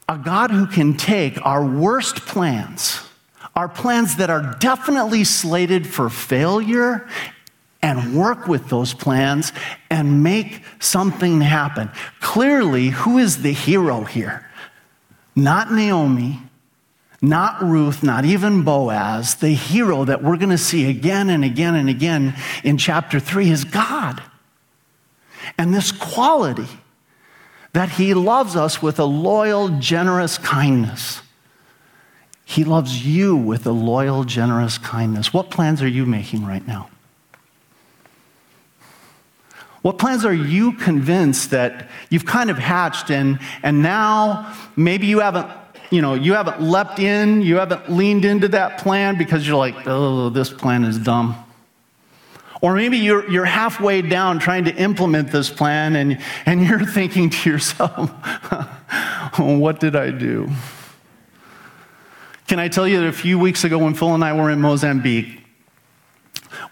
a 0.08 0.18
God 0.18 0.52
who 0.52 0.68
can 0.68 0.98
take 0.98 1.44
our 1.46 1.66
worst 1.66 2.18
plans, 2.26 3.02
our 3.56 3.70
plans 3.70 4.18
that 4.18 4.30
are 4.30 4.58
definitely 4.60 5.24
slated 5.24 5.88
for 5.88 6.10
failure, 6.10 7.08
and 7.82 8.16
work 8.16 8.48
with 8.48 8.70
those 8.70 8.94
plans 8.94 9.52
and 9.90 10.22
make 10.22 10.64
something 10.80 11.42
happen. 11.42 11.90
Clearly, 12.20 12.90
who 12.90 13.18
is 13.18 13.42
the 13.42 13.54
hero 13.54 14.04
here? 14.04 14.48
Not 15.36 15.72
Naomi, 15.72 16.40
not 17.22 17.62
Ruth, 17.62 18.02
not 18.02 18.26
even 18.26 18.64
Boaz. 18.64 19.36
The 19.36 19.50
hero 19.50 20.06
that 20.06 20.24
we're 20.24 20.38
going 20.38 20.50
to 20.50 20.58
see 20.58 20.90
again 20.90 21.30
and 21.30 21.46
again 21.46 21.76
and 21.76 21.88
again 21.88 22.36
in 22.64 22.78
chapter 22.78 23.20
3 23.20 23.52
is 23.52 23.64
God. 23.64 24.24
And 25.58 25.74
this 25.74 25.92
quality 25.92 26.68
that 27.74 27.90
he 27.90 28.14
loves 28.14 28.56
us 28.56 28.82
with 28.82 29.00
a 29.00 29.06
loyal, 29.06 29.70
generous 29.80 30.38
kindness. 30.38 31.22
He 32.44 32.64
loves 32.64 33.06
you 33.06 33.36
with 33.36 33.66
a 33.66 33.72
loyal, 33.72 34.24
generous 34.24 34.78
kindness. 34.78 35.34
What 35.34 35.52
plans 35.52 35.82
are 35.82 35.88
you 35.88 36.06
making 36.06 36.46
right 36.46 36.68
now? 36.68 36.90
What 39.84 39.98
plans 39.98 40.26
are 40.26 40.34
you 40.34 40.74
convinced 40.74 41.52
that 41.52 41.90
you've 42.10 42.26
kind 42.26 42.50
of 42.50 42.58
hatched 42.58 43.10
and, 43.10 43.40
and 43.64 43.82
now 43.82 44.54
maybe 44.76 45.08
you 45.08 45.20
haven't, 45.20 45.48
you 45.92 46.02
know, 46.02 46.14
you 46.14 46.34
haven't 46.34 46.62
leapt 46.62 47.00
in, 47.00 47.42
you 47.42 47.58
haven't 47.58 47.92
leaned 47.92 48.24
into 48.24 48.48
that 48.48 48.80
plan 48.80 49.18
because 49.18 49.46
you're 49.46 49.58
like, 49.58 49.76
oh, 49.86 50.30
this 50.30 50.50
plan 50.50 50.86
is 50.86 50.98
dumb. 50.98 51.36
Or 52.62 52.76
maybe 52.76 52.98
you're, 52.98 53.30
you're 53.30 53.46
halfway 53.46 54.02
down 54.02 54.40
trying 54.40 54.66
to 54.66 54.76
implement 54.76 55.32
this 55.32 55.50
plan 55.50 55.96
and, 55.96 56.20
and 56.46 56.64
you're 56.68 56.86
thinking 56.86 57.30
to 57.30 57.50
yourself, 57.50 58.10
what 59.38 59.80
did 59.80 59.96
I 59.96 60.12
do? 60.12 60.50
Can 62.48 62.60
I 62.60 62.70
tell 62.70 62.88
you 62.88 63.02
that 63.02 63.08
a 63.08 63.14
few 63.14 63.38
weeks 63.38 63.64
ago 63.64 63.78
when 63.78 63.94
Phil 63.94 64.14
and 64.14 64.24
I 64.24 64.34
were 64.34 64.50
in 64.50 64.62
Mozambique, 64.62 65.40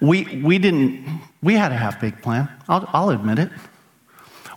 we, 0.01 0.41
we 0.43 0.59
didn't, 0.59 1.21
we 1.41 1.55
had 1.55 1.71
a 1.71 1.75
half 1.75 1.99
baked 1.99 2.21
plan. 2.21 2.49
I'll, 2.69 2.89
I'll 2.93 3.09
admit 3.09 3.39
it. 3.39 3.49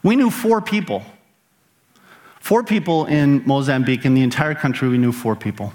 We 0.04 0.14
knew 0.14 0.30
four 0.30 0.60
people. 0.60 1.04
Four 2.42 2.64
people 2.64 3.06
in 3.06 3.46
Mozambique, 3.46 4.04
in 4.04 4.14
the 4.14 4.22
entire 4.22 4.56
country, 4.56 4.88
we 4.88 4.98
knew 4.98 5.12
four 5.12 5.36
people. 5.36 5.72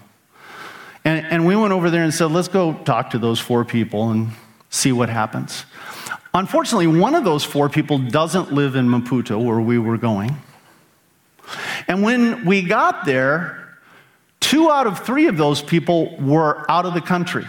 And, 1.06 1.26
and 1.28 1.48
we 1.48 1.56
went 1.56 1.72
over 1.72 1.90
there 1.90 2.04
and 2.04 2.14
said, 2.14 2.26
let's 2.26 2.50
go 2.50 2.74
talk 2.74 3.12
to 3.12 3.18
those 3.18 3.40
four 3.40 3.64
people 3.64 4.10
and 4.10 4.32
see 4.70 4.92
what 4.92 5.08
happens. 5.08 5.64
Unfortunately, 6.34 6.86
one 6.86 7.16
of 7.16 7.24
those 7.24 7.46
four 7.46 7.70
people 7.70 7.98
doesn't 7.98 8.52
live 8.52 8.76
in 8.76 8.86
Maputo, 8.90 9.42
where 9.42 9.62
we 9.62 9.80
were 9.80 9.98
going. 9.98 10.36
And 11.88 12.04
when 12.04 12.44
we 12.44 12.64
got 12.64 13.06
there, 13.06 13.78
two 14.42 14.70
out 14.70 14.88
of 14.88 15.00
three 15.00 15.28
of 15.28 15.38
those 15.38 15.62
people 15.62 16.18
were 16.18 16.70
out 16.70 16.86
of 16.86 16.94
the 16.94 17.02
country. 17.02 17.46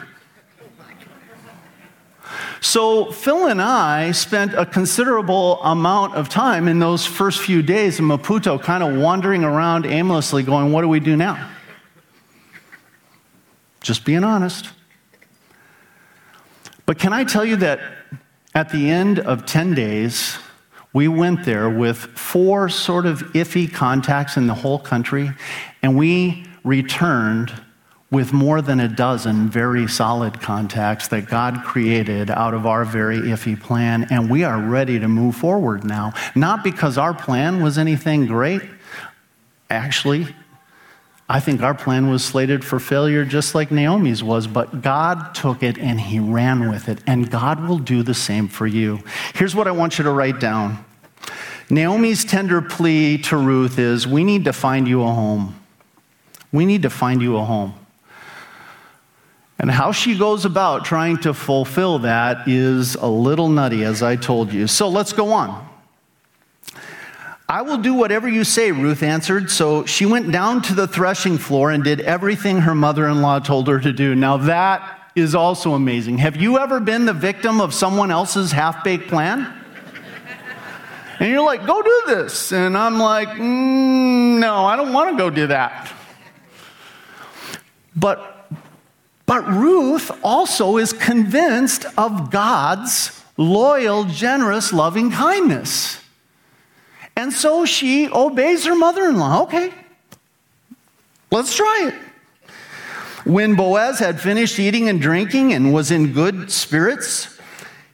So, 2.60 3.12
Phil 3.12 3.46
and 3.46 3.62
I 3.62 4.10
spent 4.12 4.54
a 4.54 4.66
considerable 4.66 5.62
amount 5.62 6.14
of 6.14 6.28
time 6.28 6.66
in 6.66 6.80
those 6.80 7.06
first 7.06 7.40
few 7.40 7.62
days 7.62 8.00
in 8.00 8.04
Maputo, 8.04 8.60
kind 8.60 8.82
of 8.82 9.00
wandering 9.00 9.44
around 9.44 9.86
aimlessly, 9.86 10.42
going, 10.42 10.72
What 10.72 10.82
do 10.82 10.88
we 10.88 11.00
do 11.00 11.16
now? 11.16 11.50
Just 13.80 14.04
being 14.04 14.24
honest. 14.24 14.70
But 16.84 16.98
can 16.98 17.12
I 17.12 17.24
tell 17.24 17.44
you 17.44 17.56
that 17.56 17.80
at 18.54 18.70
the 18.70 18.90
end 18.90 19.18
of 19.20 19.46
10 19.46 19.74
days, 19.74 20.38
we 20.92 21.06
went 21.06 21.44
there 21.44 21.70
with 21.70 21.98
four 21.98 22.68
sort 22.68 23.06
of 23.06 23.20
iffy 23.34 23.72
contacts 23.72 24.36
in 24.36 24.46
the 24.46 24.54
whole 24.54 24.78
country, 24.78 25.30
and 25.82 25.96
we 25.96 26.46
returned 26.64 27.52
with 28.10 28.32
more 28.32 28.62
than 28.62 28.80
a 28.80 28.88
dozen 28.88 29.50
very 29.50 29.86
solid 29.86 30.40
contacts 30.40 31.08
that 31.08 31.28
God 31.28 31.62
created 31.64 32.30
out 32.30 32.54
of 32.54 32.66
our 32.66 32.84
very 32.84 33.18
iffy 33.18 33.60
plan, 33.60 34.06
and 34.10 34.30
we 34.30 34.44
are 34.44 34.60
ready 34.60 34.98
to 34.98 35.08
move 35.08 35.36
forward 35.36 35.84
now. 35.84 36.12
Not 36.34 36.64
because 36.64 36.96
our 36.96 37.12
plan 37.12 37.62
was 37.62 37.76
anything 37.76 38.26
great. 38.26 38.62
Actually, 39.68 40.34
I 41.28 41.40
think 41.40 41.60
our 41.60 41.74
plan 41.74 42.08
was 42.08 42.24
slated 42.24 42.64
for 42.64 42.80
failure 42.80 43.26
just 43.26 43.54
like 43.54 43.70
Naomi's 43.70 44.24
was, 44.24 44.46
but 44.46 44.80
God 44.80 45.34
took 45.34 45.62
it 45.62 45.76
and 45.76 46.00
he 46.00 46.18
ran 46.18 46.70
with 46.70 46.88
it, 46.88 47.00
and 47.06 47.30
God 47.30 47.68
will 47.68 47.78
do 47.78 48.02
the 48.02 48.14
same 48.14 48.48
for 48.48 48.66
you. 48.66 49.00
Here's 49.34 49.54
what 49.54 49.68
I 49.68 49.72
want 49.72 49.98
you 49.98 50.04
to 50.04 50.10
write 50.10 50.40
down 50.40 50.82
Naomi's 51.68 52.24
tender 52.24 52.62
plea 52.62 53.18
to 53.18 53.36
Ruth 53.36 53.78
is 53.78 54.06
We 54.06 54.24
need 54.24 54.44
to 54.44 54.54
find 54.54 54.88
you 54.88 55.02
a 55.02 55.12
home. 55.12 55.60
We 56.50 56.64
need 56.64 56.80
to 56.82 56.90
find 56.90 57.20
you 57.20 57.36
a 57.36 57.44
home. 57.44 57.74
And 59.58 59.70
how 59.70 59.90
she 59.90 60.16
goes 60.16 60.44
about 60.44 60.84
trying 60.84 61.18
to 61.18 61.34
fulfill 61.34 61.98
that 62.00 62.46
is 62.46 62.94
a 62.94 63.08
little 63.08 63.48
nutty, 63.48 63.82
as 63.82 64.02
I 64.02 64.14
told 64.14 64.52
you. 64.52 64.68
So 64.68 64.88
let's 64.88 65.12
go 65.12 65.32
on. 65.32 65.68
I 67.48 67.62
will 67.62 67.78
do 67.78 67.94
whatever 67.94 68.28
you 68.28 68.44
say, 68.44 68.70
Ruth 68.72 69.02
answered. 69.02 69.50
So 69.50 69.84
she 69.86 70.06
went 70.06 70.30
down 70.30 70.62
to 70.62 70.74
the 70.74 70.86
threshing 70.86 71.38
floor 71.38 71.70
and 71.70 71.82
did 71.82 72.00
everything 72.02 72.58
her 72.58 72.74
mother 72.74 73.08
in 73.08 73.22
law 73.22 73.38
told 73.38 73.66
her 73.68 73.80
to 73.80 73.92
do. 73.92 74.14
Now, 74.14 74.36
that 74.36 75.10
is 75.16 75.34
also 75.34 75.74
amazing. 75.74 76.18
Have 76.18 76.36
you 76.36 76.58
ever 76.58 76.78
been 76.78 77.06
the 77.06 77.12
victim 77.12 77.60
of 77.60 77.74
someone 77.74 78.10
else's 78.10 78.52
half 78.52 78.84
baked 78.84 79.08
plan? 79.08 79.54
And 81.18 81.30
you're 81.30 81.42
like, 81.42 81.66
go 81.66 81.82
do 81.82 82.02
this. 82.06 82.52
And 82.52 82.78
I'm 82.78 82.98
like, 82.98 83.28
mm, 83.28 84.38
no, 84.38 84.64
I 84.64 84.76
don't 84.76 84.92
want 84.92 85.10
to 85.10 85.16
go 85.16 85.30
do 85.30 85.48
that. 85.48 85.92
But 87.96 88.37
but 89.28 89.46
Ruth 89.46 90.10
also 90.24 90.78
is 90.78 90.94
convinced 90.94 91.84
of 91.98 92.30
God's 92.30 93.22
loyal, 93.36 94.04
generous, 94.04 94.72
loving 94.72 95.10
kindness. 95.10 96.00
And 97.14 97.30
so 97.30 97.66
she 97.66 98.08
obeys 98.08 98.64
her 98.64 98.74
mother 98.74 99.06
in 99.06 99.18
law. 99.18 99.42
Okay, 99.42 99.70
let's 101.30 101.54
try 101.54 101.92
it. 101.92 101.94
When 103.26 103.54
Boaz 103.54 103.98
had 103.98 104.18
finished 104.18 104.58
eating 104.58 104.88
and 104.88 104.98
drinking 104.98 105.52
and 105.52 105.74
was 105.74 105.90
in 105.90 106.14
good 106.14 106.50
spirits, 106.50 107.37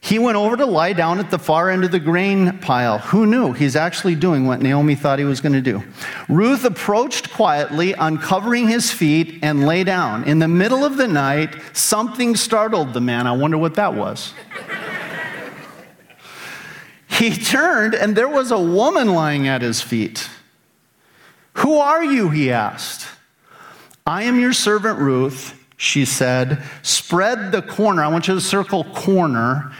he 0.05 0.19
went 0.19 0.37
over 0.37 0.55
to 0.55 0.67
lie 0.67 0.93
down 0.93 1.17
at 1.17 1.31
the 1.31 1.39
far 1.39 1.71
end 1.71 1.83
of 1.83 1.89
the 1.89 1.99
grain 1.99 2.59
pile. 2.59 2.99
Who 2.99 3.25
knew? 3.25 3.53
He's 3.53 3.75
actually 3.75 4.13
doing 4.13 4.45
what 4.45 4.61
Naomi 4.61 4.93
thought 4.93 5.17
he 5.17 5.25
was 5.25 5.41
going 5.41 5.53
to 5.53 5.61
do. 5.61 5.83
Ruth 6.29 6.63
approached 6.63 7.33
quietly, 7.33 7.93
uncovering 7.93 8.67
his 8.67 8.91
feet, 8.91 9.39
and 9.41 9.65
lay 9.65 9.83
down. 9.83 10.23
In 10.25 10.37
the 10.37 10.47
middle 10.47 10.85
of 10.85 10.97
the 10.97 11.07
night, 11.07 11.55
something 11.73 12.35
startled 12.35 12.93
the 12.93 13.01
man. 13.01 13.25
I 13.25 13.31
wonder 13.31 13.57
what 13.57 13.73
that 13.75 13.95
was. 13.95 14.35
he 17.07 17.31
turned, 17.31 17.95
and 17.95 18.15
there 18.15 18.29
was 18.29 18.51
a 18.51 18.59
woman 18.59 19.11
lying 19.11 19.47
at 19.47 19.63
his 19.63 19.81
feet. 19.81 20.29
Who 21.53 21.79
are 21.79 22.03
you? 22.03 22.29
He 22.29 22.51
asked. 22.51 23.07
I 24.05 24.21
am 24.21 24.39
your 24.39 24.53
servant 24.53 24.99
Ruth, 24.99 25.59
she 25.77 26.05
said. 26.05 26.61
Spread 26.83 27.51
the 27.51 27.63
corner. 27.63 28.03
I 28.03 28.07
want 28.09 28.27
you 28.27 28.35
to 28.35 28.41
circle 28.41 28.83
corner 28.83 29.73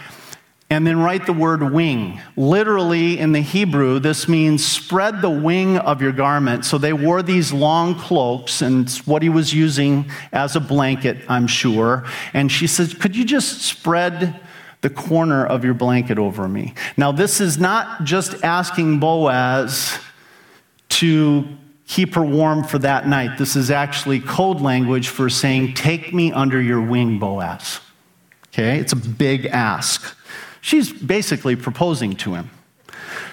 and 0.69 0.85
then 0.85 0.99
write 0.99 1.27
the 1.27 1.33
word 1.33 1.61
wing. 1.71 2.19
Literally 2.35 3.19
in 3.19 3.33
the 3.33 3.41
Hebrew, 3.41 3.99
this 3.99 4.27
means 4.27 4.65
spread 4.65 5.21
the 5.21 5.29
wing 5.29 5.77
of 5.77 6.01
your 6.01 6.11
garment. 6.11 6.65
So 6.65 6.77
they 6.77 6.91
wore 6.91 7.21
these 7.21 7.53
long 7.53 7.95
cloaks, 7.95 8.61
and 8.61 8.85
it's 8.85 9.05
what 9.05 9.21
he 9.21 9.29
was 9.29 9.53
using 9.53 10.09
as 10.31 10.55
a 10.55 10.59
blanket, 10.59 11.17
I'm 11.29 11.45
sure. 11.45 12.03
And 12.33 12.51
she 12.51 12.65
says, 12.65 12.95
Could 12.95 13.15
you 13.15 13.25
just 13.25 13.61
spread 13.61 14.39
the 14.81 14.89
corner 14.89 15.45
of 15.45 15.63
your 15.63 15.75
blanket 15.75 16.17
over 16.17 16.47
me? 16.47 16.73
Now, 16.97 17.11
this 17.11 17.39
is 17.39 17.59
not 17.59 18.03
just 18.03 18.43
asking 18.43 18.99
Boaz 18.99 19.99
to 20.89 21.47
keep 21.87 22.15
her 22.15 22.23
warm 22.23 22.63
for 22.63 22.79
that 22.79 23.07
night. 23.07 23.37
This 23.37 23.55
is 23.55 23.69
actually 23.69 24.19
code 24.19 24.61
language 24.61 25.09
for 25.09 25.29
saying, 25.29 25.75
Take 25.75 26.11
me 26.11 26.31
under 26.31 26.59
your 26.59 26.81
wing, 26.81 27.19
Boaz. 27.19 27.81
Okay? 28.47 28.79
It's 28.79 28.93
a 28.93 28.95
big 28.95 29.45
ask. 29.45 30.15
She's 30.65 30.91
basically 30.91 31.55
proposing 31.55 32.15
to 32.15 32.33
him. 32.33 32.49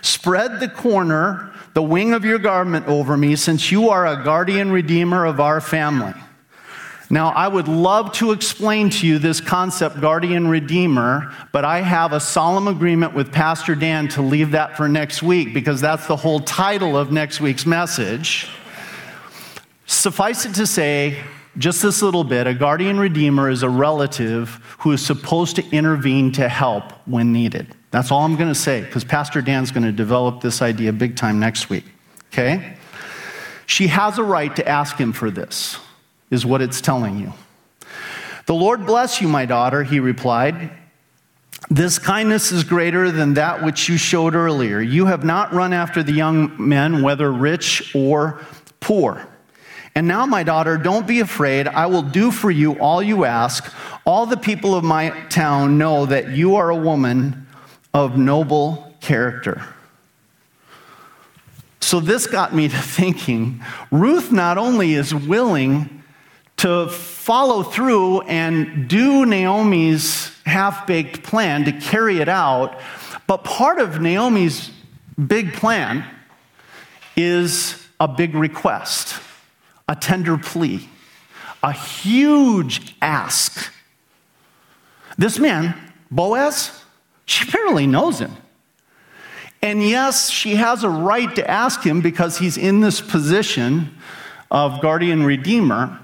Spread 0.03 0.61
the 0.61 0.69
corner, 0.69 1.51
the 1.73 1.83
wing 1.83 2.13
of 2.13 2.27
your 2.27 2.39
garment 2.39 2.87
over 2.89 3.17
me, 3.17 3.37
since 3.37 3.73
you 3.73 3.89
are 3.89 4.07
a 4.07 4.23
guardian 4.23 4.71
redeemer 4.71 5.25
of 5.25 5.41
our 5.41 5.59
family. 5.59 6.13
Now, 7.09 7.29
I 7.29 7.49
would 7.49 7.69
love 7.69 8.13
to 8.17 8.33
explain 8.33 8.91
to 8.91 9.07
you 9.07 9.19
this 9.19 9.41
concept, 9.41 9.99
guardian 9.99 10.47
redeemer, 10.47 11.33
but 11.53 11.65
I 11.65 11.81
have 11.81 12.13
a 12.13 12.21
solemn 12.21 12.69
agreement 12.69 13.15
with 13.15 13.33
Pastor 13.33 13.75
Dan 13.75 14.09
to 14.09 14.21
leave 14.21 14.51
that 14.51 14.77
for 14.77 14.87
next 14.87 15.23
week 15.23 15.55
because 15.55 15.81
that's 15.81 16.07
the 16.07 16.17
whole 16.17 16.41
title 16.41 16.99
of 16.99 17.13
next 17.13 17.41
week's 17.41 17.65
message. 17.65 18.47
Suffice 19.87 20.45
it 20.45 20.55
to 20.57 20.67
say, 20.67 21.25
just 21.59 21.83
this 21.83 22.03
little 22.03 22.25
bit 22.25 22.47
a 22.47 22.55
guardian 22.55 22.99
redeemer 22.99 23.51
is 23.51 23.63
a 23.63 23.69
relative 23.69 24.61
who 24.79 24.93
is 24.93 25.05
supposed 25.05 25.57
to 25.57 25.71
intervene 25.71 26.33
to 26.33 26.49
help 26.49 26.93
when 27.07 27.33
needed. 27.33 27.75
That's 27.91 28.11
all 28.11 28.25
I'm 28.25 28.37
going 28.37 28.49
to 28.49 28.55
say 28.55 28.81
because 28.81 29.05
Pastor 29.05 29.43
Dan's 29.43 29.71
going 29.71 29.85
to 29.85 29.93
develop 29.93 30.41
this 30.41 30.63
idea 30.63 30.93
big 30.93 31.17
time 31.17 31.39
next 31.39 31.69
week. 31.69 31.85
Okay? 32.33 32.77
She 33.67 33.89
has 33.89 34.19
a 34.19 34.25
right 34.25 34.55
to 34.57 34.67
ask 34.67 34.97
him 34.97 35.13
for 35.13 35.31
this, 35.31 35.79
is 36.31 36.45
what 36.45 36.63
it's 36.63 36.81
telling 36.81 37.19
you. 37.19 37.33
The 38.47 38.55
Lord 38.55 38.87
bless 38.87 39.21
you, 39.21 39.29
my 39.29 39.47
daughter, 39.47 39.85
he 39.85 40.01
replied. 40.01 40.71
This 41.71 41.99
kindness 41.99 42.51
is 42.51 42.65
greater 42.65 43.11
than 43.11 43.35
that 43.35 43.63
which 43.63 43.89
you 43.89 43.97
showed 43.97 44.35
earlier. 44.35 44.81
You 44.81 45.07
have 45.07 45.25
not 45.25 45.53
run 45.53 45.73
after 45.73 46.03
the 46.03 46.13
young 46.13 46.55
men, 46.59 47.03
whether 47.03 47.31
rich 47.31 47.95
or 47.95 48.41
poor. 48.81 49.27
And 49.95 50.09
now, 50.09 50.25
my 50.25 50.43
daughter, 50.43 50.79
don't 50.79 51.07
be 51.07 51.21
afraid. 51.21 51.69
I 51.69 51.87
will 51.87 52.03
do 52.03 52.31
for 52.31 52.51
you 52.51 52.79
all 52.81 53.03
you 53.03 53.25
ask. 53.25 53.73
All 54.07 54.25
the 54.25 54.39
people 54.39 54.75
of 54.75 54.85
my 54.85 55.11
town 55.29 55.77
know 55.77 56.07
that 56.07 56.31
you 56.31 56.57
are 56.57 56.71
a 56.71 56.77
woman 56.77 57.47
of 57.93 58.17
noble 58.17 58.95
character. 59.01 59.63
So, 61.81 62.01
this 62.01 62.27
got 62.27 62.55
me 62.55 62.69
to 62.69 62.77
thinking 62.77 63.63
Ruth 63.91 64.33
not 64.33 64.57
only 64.57 64.95
is 64.95 65.15
willing 65.15 66.03
to 66.59 66.89
follow 66.89 67.63
through 67.63 68.23
and 68.23 68.89
do 68.89 69.27
Naomi's 69.27 70.33
half 70.47 70.87
baked 70.87 71.23
plan 71.23 71.65
to 71.65 71.73
carry 71.73 72.19
it 72.19 72.29
out, 72.31 72.81
but 73.27 73.45
part 73.45 73.79
of 73.79 74.01
Naomi's 74.01 74.71
big 75.27 75.53
plan 75.53 76.07
is 77.15 77.77
a 78.01 78.09
big 78.09 78.35
request 78.35 79.21
a 79.93 79.95
tender 79.95 80.39
plea, 80.39 80.89
a 81.63 81.71
huge 81.71 82.97
ask. 83.03 83.71
This 85.19 85.39
man, 85.39 85.75
Boaz, 86.11 86.83
she 87.27 87.51
barely 87.51 87.87
knows 87.87 88.19
him. 88.19 88.35
And 89.61 89.87
yes, 89.87 90.31
she 90.31 90.55
has 90.55 90.83
a 90.83 90.89
right 90.89 91.37
to 91.37 91.49
ask 91.49 91.83
him 91.83 92.01
because 92.01 92.39
he's 92.39 92.57
in 92.57 92.81
this 92.81 93.03
position 93.03 93.95
of 94.51 94.81
guardian 94.81 95.25
redeemer. 95.25 96.01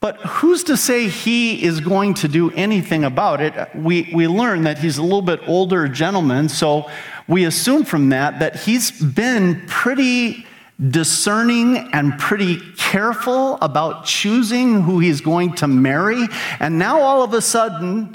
But 0.00 0.16
who's 0.18 0.64
to 0.64 0.76
say 0.76 1.08
he 1.08 1.64
is 1.64 1.80
going 1.80 2.12
to 2.14 2.28
do 2.28 2.50
anything 2.50 3.04
about 3.04 3.40
it? 3.40 3.54
We, 3.74 4.10
we 4.14 4.28
learn 4.28 4.64
that 4.64 4.78
he's 4.78 4.98
a 4.98 5.02
little 5.02 5.22
bit 5.22 5.40
older 5.46 5.88
gentleman, 5.88 6.50
so 6.50 6.90
we 7.26 7.46
assume 7.46 7.84
from 7.84 8.10
that 8.10 8.38
that 8.40 8.56
he's 8.56 8.90
been 8.90 9.66
pretty 9.66 10.44
discerning 10.80 11.90
and 11.92 12.18
pretty 12.18 12.60
careful 12.76 13.58
about 13.60 14.04
choosing 14.04 14.82
who 14.82 15.00
he's 15.00 15.20
going 15.20 15.54
to 15.54 15.66
marry. 15.66 16.26
And 16.60 16.78
now 16.78 17.00
all 17.00 17.22
of 17.22 17.34
a 17.34 17.42
sudden, 17.42 18.14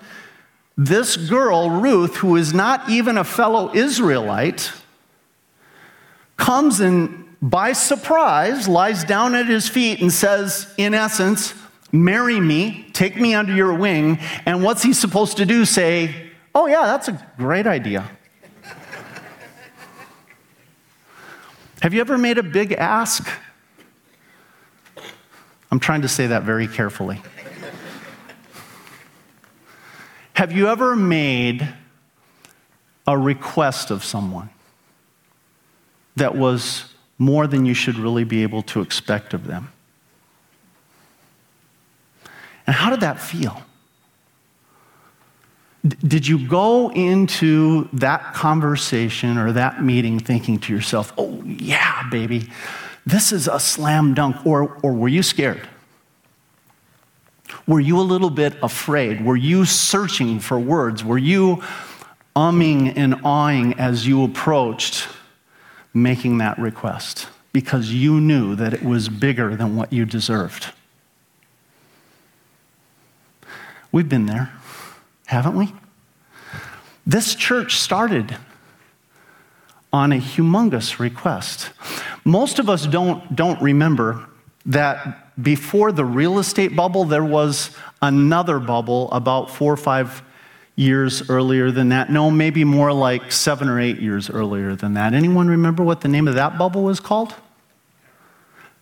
this 0.78 1.18
girl, 1.18 1.70
Ruth, 1.70 2.16
who 2.18 2.36
is 2.36 2.54
not 2.54 2.90
even 2.90 3.18
a 3.18 3.24
fellow 3.24 3.74
Israelite, 3.74 4.72
comes 6.38 6.80
and 6.80 7.26
by 7.42 7.74
surprise 7.74 8.68
lies 8.68 9.04
down 9.04 9.36
at 9.36 9.48
his 9.48 9.68
feet 9.68 10.02
and 10.02 10.12
says, 10.12 10.74
in 10.78 10.94
essence, 10.94 11.54
Marry 11.96 12.40
me, 12.40 12.90
take 12.94 13.18
me 13.18 13.36
under 13.36 13.54
your 13.54 13.76
wing. 13.76 14.18
And 14.48 14.64
what's 14.64 14.82
he 14.82 14.94
supposed 14.94 15.38
to 15.38 15.46
do? 15.46 15.64
Say, 15.64 16.32
Oh, 16.56 16.66
yeah, 16.66 16.86
that's 16.86 17.08
a 17.08 17.28
great 17.38 17.68
idea. 17.68 18.10
Have 21.84 21.94
you 21.94 22.00
ever 22.00 22.18
made 22.18 22.38
a 22.38 22.44
big 22.44 22.72
ask? 22.72 23.30
I'm 25.70 25.82
trying 25.82 26.04
to 26.04 26.08
say 26.08 26.28
that 26.28 26.44
very 26.44 26.66
carefully. 26.66 27.22
Have 30.32 30.54
you 30.54 30.70
ever 30.70 30.96
made 30.96 31.68
a 33.06 33.18
request 33.18 33.92
of 33.92 34.02
someone 34.02 34.50
that 36.16 36.38
was 36.38 36.86
more 37.18 37.48
than 37.48 37.66
you 37.66 37.74
should 37.74 37.98
really 37.98 38.24
be 38.24 38.44
able 38.44 38.62
to 38.62 38.80
expect 38.80 39.34
of 39.34 39.46
them? 39.46 39.70
And 42.66 42.78
how 42.78 42.92
did 42.92 43.02
that 43.02 43.20
feel? 43.20 43.62
Did 45.86 46.26
you 46.26 46.48
go 46.48 46.92
into 46.92 47.90
that 47.94 48.34
conversation 48.34 49.38
or 49.38 49.52
that 49.52 49.84
meeting 49.84 50.18
thinking 50.18 50.58
to 50.60 50.74
yourself, 50.74 51.12
oh, 51.18 51.44
yeah, 51.44 52.10
baby, 52.10 52.50
this 53.06 53.34
is 53.34 53.50
a 53.50 53.60
slam 53.60 54.14
dunk? 54.14 54.46
Or, 54.46 54.78
or 54.82 54.94
were 54.94 55.10
you 55.10 55.22
scared? 55.22 55.68
Were 57.68 57.82
you 57.82 58.00
a 58.00 58.02
little 58.02 58.30
bit 58.30 58.56
afraid? 58.64 59.26
Were 59.26 59.36
you 59.36 59.66
searching 59.66 60.40
for 60.40 60.58
words? 60.58 61.04
Were 61.04 61.18
you 61.18 61.62
umming 62.34 62.94
and 62.96 63.16
awing 63.26 63.74
as 63.74 64.08
you 64.08 64.24
approached 64.24 65.10
making 65.94 66.38
that 66.38 66.58
request? 66.58 67.28
Because 67.52 67.92
you 67.92 68.22
knew 68.22 68.56
that 68.56 68.74
it 68.74 68.84
was 68.84 69.10
bigger 69.10 69.56
than 69.56 69.76
what 69.76 69.92
you 69.92 70.06
deserved. 70.06 70.72
We've 73.92 74.10
been 74.10 74.28
there 74.28 74.50
haven't 75.34 75.58
we? 75.58 75.74
This 77.06 77.36
church 77.36 77.80
started 77.80 78.38
on 79.92 80.12
a 80.12 80.20
humongous 80.20 81.00
request. 81.00 81.72
Most 82.24 82.60
of 82.60 82.70
us 82.70 82.86
don't, 82.86 83.36
don't 83.36 83.62
remember 83.62 84.26
that 84.66 84.98
before 85.42 85.92
the 85.92 86.06
real 86.06 86.40
estate 86.40 86.76
bubble, 86.76 87.04
there 87.04 87.26
was 87.26 87.76
another 88.02 88.60
bubble 88.60 89.12
about 89.12 89.50
four 89.50 89.74
or 89.74 89.78
five 89.78 90.22
years 90.76 91.30
earlier 91.30 91.72
than 91.72 91.90
that. 91.90 92.10
No, 92.10 92.32
maybe 92.32 92.64
more 92.64 92.94
like 92.94 93.32
seven 93.32 93.68
or 93.68 93.80
eight 93.80 94.00
years 94.00 94.30
earlier 94.30 94.76
than 94.76 94.94
that. 94.94 95.14
Anyone 95.14 95.48
remember 95.48 95.84
what 95.84 96.02
the 96.02 96.08
name 96.08 96.28
of 96.28 96.36
that 96.36 96.58
bubble 96.58 96.84
was 96.84 97.00
called? 97.00 97.36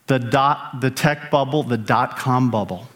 The 0.07 0.19
dot, 0.19 0.81
the 0.81 0.91
tech 0.91 1.31
bubble, 1.31 1.63
the 1.63 1.77
dot 1.77 2.17
com 2.17 2.51
bubble. 2.51 2.87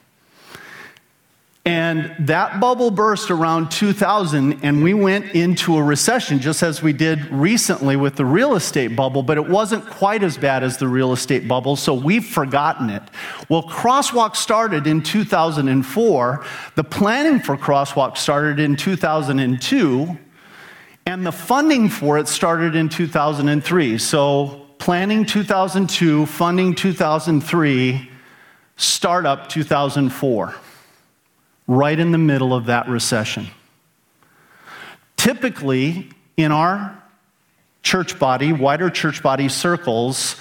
And 1.68 2.14
that 2.20 2.60
bubble 2.60 2.92
burst 2.92 3.32
around 3.32 3.72
2000, 3.72 4.64
and 4.64 4.84
we 4.84 4.94
went 4.94 5.34
into 5.34 5.78
a 5.78 5.82
recession, 5.82 6.40
just 6.40 6.62
as 6.62 6.84
we 6.84 6.94
did 6.94 7.26
recently 7.32 7.96
with 7.96 8.18
the 8.18 8.26
real 8.26 8.54
estate 8.54 8.96
bubble, 8.96 9.24
but 9.24 9.38
it 9.38 9.50
wasn't 9.50 9.84
quite 9.90 10.22
as 10.22 10.38
bad 10.38 10.64
as 10.64 10.78
the 10.78 10.88
real 10.88 11.12
estate 11.12 11.48
bubble, 11.48 11.76
so 11.76 11.96
we've 11.96 12.26
forgotten 12.26 12.92
it. 12.92 13.02
Well, 13.50 13.64
Crosswalk 13.64 14.36
started 14.36 14.86
in 14.86 15.02
2004. 15.02 16.46
The 16.76 16.84
planning 16.84 17.40
for 17.40 17.58
Crosswalk 17.58 18.16
started 18.16 18.60
in 18.60 18.76
2002, 18.76 20.18
and 21.08 21.26
the 21.26 21.32
funding 21.32 21.90
for 21.90 22.20
it 22.20 22.28
started 22.28 22.76
in 22.76 22.90
2003. 22.90 23.98
So, 23.98 24.68
planning 24.78 25.26
2002, 25.26 26.28
funding 26.28 26.76
2003, 26.76 28.12
startup 28.76 29.50
2004 29.50 30.56
right 31.68 31.98
in 31.98 32.12
the 32.12 32.18
middle 32.18 32.54
of 32.54 32.66
that 32.66 32.88
recession. 32.88 33.48
Typically, 35.18 36.10
in 36.38 36.52
our 36.52 37.02
church 37.82 38.20
body, 38.20 38.54
wider 38.54 38.90
church 38.90 39.24
body 39.24 39.50
circles, 39.50 40.36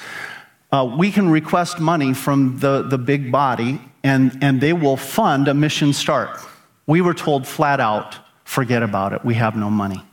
uh, 0.73 0.85
we 0.99 1.11
can 1.11 1.31
request 1.31 1.79
money 1.79 2.13
from 2.13 2.59
the, 2.59 2.83
the 2.83 2.99
big 2.99 3.31
body 3.31 3.81
and, 4.03 4.39
and 4.43 4.61
they 4.61 4.73
will 4.73 4.97
fund 4.97 5.49
a 5.49 5.55
mission 5.55 5.93
start. 5.93 6.39
We 6.87 7.01
were 7.01 7.15
told 7.15 7.47
flat 7.47 7.81
out 7.81 8.19
forget 8.45 8.83
about 8.83 9.13
it. 9.13 9.25
We 9.25 9.35
have 9.35 9.57
no 9.57 9.71
money. 9.71 10.05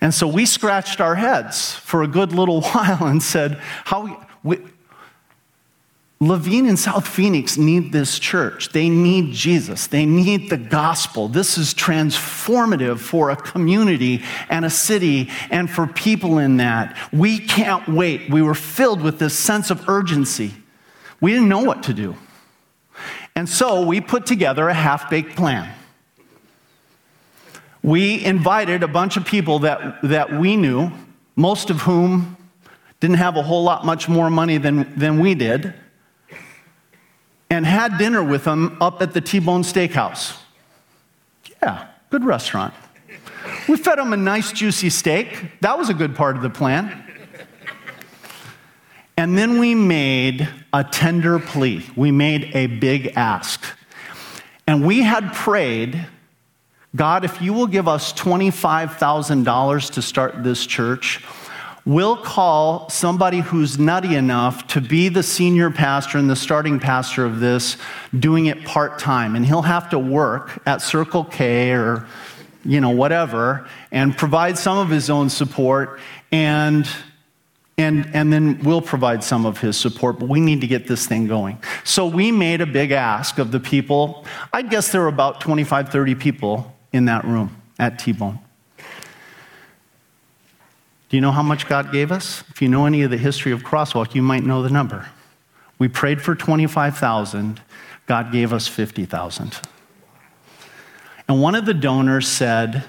And 0.00 0.12
so 0.12 0.26
we 0.26 0.44
scratched 0.44 1.00
our 1.00 1.14
heads 1.14 1.74
for 1.74 2.02
a 2.02 2.08
good 2.08 2.32
little 2.32 2.60
while 2.72 3.04
and 3.04 3.22
said, 3.22 3.58
How 3.84 4.18
we, 4.42 4.58
Laveen 6.22 6.68
and 6.68 6.78
South 6.78 7.08
Phoenix 7.08 7.58
need 7.58 7.90
this 7.90 8.20
church. 8.20 8.68
They 8.68 8.88
need 8.88 9.32
Jesus. 9.32 9.88
They 9.88 10.06
need 10.06 10.50
the 10.50 10.56
gospel. 10.56 11.26
This 11.26 11.58
is 11.58 11.74
transformative 11.74 13.00
for 13.00 13.30
a 13.30 13.36
community 13.36 14.22
and 14.48 14.64
a 14.64 14.70
city 14.70 15.30
and 15.50 15.68
for 15.68 15.88
people 15.88 16.38
in 16.38 16.58
that. 16.58 16.96
We 17.12 17.40
can't 17.40 17.88
wait. 17.88 18.30
We 18.30 18.40
were 18.40 18.54
filled 18.54 19.02
with 19.02 19.18
this 19.18 19.36
sense 19.36 19.72
of 19.72 19.88
urgency. 19.88 20.54
We 21.20 21.32
didn't 21.32 21.48
know 21.48 21.64
what 21.64 21.82
to 21.84 21.92
do. 21.92 22.14
And 23.34 23.48
so 23.48 23.84
we 23.84 24.00
put 24.00 24.24
together 24.24 24.68
a 24.68 24.74
half 24.74 25.10
baked 25.10 25.34
plan. 25.34 25.74
We 27.82 28.24
invited 28.24 28.84
a 28.84 28.88
bunch 28.88 29.16
of 29.16 29.24
people 29.24 29.58
that, 29.60 30.00
that 30.02 30.32
we 30.32 30.56
knew, 30.56 30.92
most 31.34 31.68
of 31.68 31.80
whom 31.80 32.36
didn't 33.00 33.16
have 33.16 33.36
a 33.36 33.42
whole 33.42 33.64
lot 33.64 33.84
much 33.84 34.08
more 34.08 34.30
money 34.30 34.58
than, 34.58 34.96
than 34.96 35.18
we 35.18 35.34
did 35.34 35.74
and 37.52 37.66
had 37.66 37.98
dinner 37.98 38.24
with 38.24 38.44
them 38.44 38.78
up 38.80 39.02
at 39.02 39.12
the 39.12 39.20
T 39.20 39.38
Bone 39.38 39.60
Steakhouse. 39.62 40.38
Yeah, 41.62 41.86
good 42.08 42.24
restaurant. 42.24 42.72
We 43.68 43.76
fed 43.76 43.98
them 43.98 44.14
a 44.14 44.16
nice, 44.16 44.52
juicy 44.52 44.88
steak. 44.88 45.60
That 45.60 45.76
was 45.76 45.90
a 45.90 45.94
good 45.94 46.16
part 46.16 46.36
of 46.36 46.42
the 46.42 46.48
plan. 46.48 47.04
And 49.18 49.36
then 49.36 49.58
we 49.58 49.74
made 49.74 50.48
a 50.72 50.82
tender 50.82 51.38
plea. 51.38 51.84
We 51.94 52.10
made 52.10 52.56
a 52.56 52.68
big 52.68 53.12
ask. 53.16 53.62
And 54.66 54.86
we 54.86 55.02
had 55.02 55.34
prayed 55.34 56.06
God, 56.96 57.24
if 57.24 57.42
you 57.42 57.52
will 57.52 57.66
give 57.66 57.86
us 57.86 58.14
$25,000 58.14 59.90
to 59.92 60.02
start 60.02 60.42
this 60.42 60.66
church, 60.66 61.22
we'll 61.84 62.16
call 62.16 62.88
somebody 62.88 63.40
who's 63.40 63.78
nutty 63.78 64.14
enough 64.14 64.66
to 64.68 64.80
be 64.80 65.08
the 65.08 65.22
senior 65.22 65.70
pastor 65.70 66.18
and 66.18 66.30
the 66.30 66.36
starting 66.36 66.78
pastor 66.78 67.24
of 67.24 67.40
this, 67.40 67.76
doing 68.18 68.46
it 68.46 68.64
part 68.64 68.98
time. 68.98 69.34
And 69.34 69.44
he'll 69.44 69.62
have 69.62 69.90
to 69.90 69.98
work 69.98 70.62
at 70.66 70.82
Circle 70.82 71.24
K 71.24 71.72
or, 71.72 72.06
you 72.64 72.80
know, 72.80 72.90
whatever, 72.90 73.66
and 73.90 74.16
provide 74.16 74.58
some 74.58 74.78
of 74.78 74.88
his 74.88 75.10
own 75.10 75.28
support. 75.28 75.98
And 76.30 76.88
and, 77.78 78.14
and 78.14 78.32
then 78.32 78.60
we'll 78.62 78.82
provide 78.82 79.24
some 79.24 79.46
of 79.46 79.58
his 79.58 79.78
support, 79.78 80.18
but 80.18 80.28
we 80.28 80.40
need 80.40 80.60
to 80.60 80.66
get 80.66 80.86
this 80.86 81.06
thing 81.06 81.26
going. 81.26 81.58
So 81.84 82.06
we 82.06 82.30
made 82.30 82.60
a 82.60 82.66
big 82.66 82.90
ask 82.90 83.38
of 83.38 83.50
the 83.50 83.60
people. 83.60 84.26
I 84.52 84.60
guess 84.60 84.92
there 84.92 85.00
were 85.00 85.08
about 85.08 85.40
25, 85.40 85.88
30 85.88 86.14
people 86.16 86.76
in 86.92 87.06
that 87.06 87.24
room 87.24 87.56
at 87.78 87.98
T 87.98 88.12
Bone. 88.12 88.38
Do 91.12 91.18
you 91.18 91.20
know 91.20 91.30
how 91.30 91.42
much 91.42 91.68
God 91.68 91.92
gave 91.92 92.10
us? 92.10 92.42
If 92.48 92.62
you 92.62 92.68
know 92.68 92.86
any 92.86 93.02
of 93.02 93.10
the 93.10 93.18
history 93.18 93.52
of 93.52 93.62
Crosswalk, 93.62 94.14
you 94.14 94.22
might 94.22 94.44
know 94.44 94.62
the 94.62 94.70
number. 94.70 95.10
We 95.78 95.86
prayed 95.86 96.22
for 96.22 96.34
25,000, 96.34 97.60
God 98.06 98.32
gave 98.32 98.50
us 98.50 98.66
50,000. 98.66 99.60
And 101.28 101.42
one 101.42 101.54
of 101.54 101.66
the 101.66 101.74
donors 101.74 102.26
said, 102.26 102.84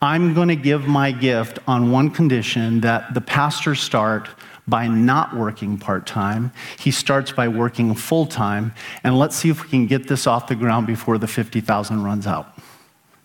I'm 0.00 0.32
going 0.32 0.48
to 0.48 0.56
give 0.56 0.86
my 0.86 1.12
gift 1.12 1.58
on 1.68 1.90
one 1.90 2.10
condition 2.10 2.80
that 2.80 3.12
the 3.12 3.20
pastor 3.20 3.74
start 3.74 4.30
by 4.66 4.86
not 4.86 5.36
working 5.36 5.76
part 5.76 6.06
time. 6.06 6.50
He 6.78 6.90
starts 6.90 7.30
by 7.30 7.48
working 7.48 7.94
full 7.94 8.24
time. 8.24 8.72
And 9.02 9.18
let's 9.18 9.36
see 9.36 9.50
if 9.50 9.62
we 9.62 9.68
can 9.68 9.86
get 9.86 10.08
this 10.08 10.26
off 10.26 10.46
the 10.46 10.54
ground 10.54 10.86
before 10.86 11.18
the 11.18 11.28
50,000 11.28 12.02
runs 12.02 12.26
out. 12.26 12.56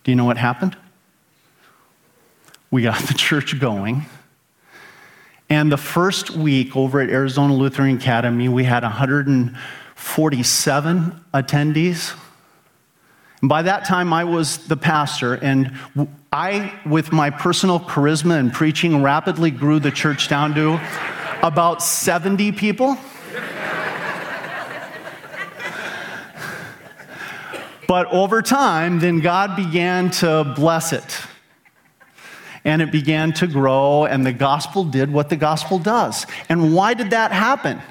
Do 0.03 0.11
you 0.11 0.17
know 0.17 0.25
what 0.25 0.35
happened? 0.35 0.75
We 2.71 2.83
got 2.83 3.01
the 3.07 3.13
church 3.13 3.59
going. 3.59 4.05
And 5.49 5.71
the 5.71 5.77
first 5.77 6.29
week 6.29 6.75
over 6.75 6.99
at 7.01 7.09
Arizona 7.09 7.55
Lutheran 7.55 7.97
Academy, 7.97 8.49
we 8.49 8.63
had 8.63 8.83
147 8.83 11.25
attendees. 11.33 12.15
And 13.41 13.49
by 13.49 13.63
that 13.63 13.85
time, 13.85 14.13
I 14.13 14.25
was 14.25 14.67
the 14.67 14.77
pastor, 14.77 15.33
and 15.33 15.75
I, 16.31 16.79
with 16.85 17.11
my 17.11 17.31
personal 17.31 17.79
charisma 17.79 18.39
and 18.39 18.53
preaching, 18.53 19.01
rapidly 19.01 19.49
grew 19.49 19.79
the 19.79 19.89
church 19.89 20.27
down 20.27 20.53
to 20.53 20.79
about 21.41 21.81
70 21.81 22.51
people. 22.51 22.95
But 27.87 28.05
over 28.11 28.43
time, 28.43 28.99
then 28.99 29.21
God 29.21 29.55
began 29.55 30.11
to 30.11 30.53
bless 30.55 30.93
it 30.93 31.23
and 32.63 32.81
it 32.81 32.91
began 32.91 33.33
to 33.33 33.47
grow, 33.47 34.05
and 34.05 34.25
the 34.25 34.33
gospel 34.33 34.83
did 34.83 35.11
what 35.11 35.29
the 35.29 35.35
gospel 35.35 35.79
does. 35.79 36.25
And 36.49 36.73
why 36.73 36.93
did 36.93 37.11
that 37.11 37.31
happen? 37.31 37.81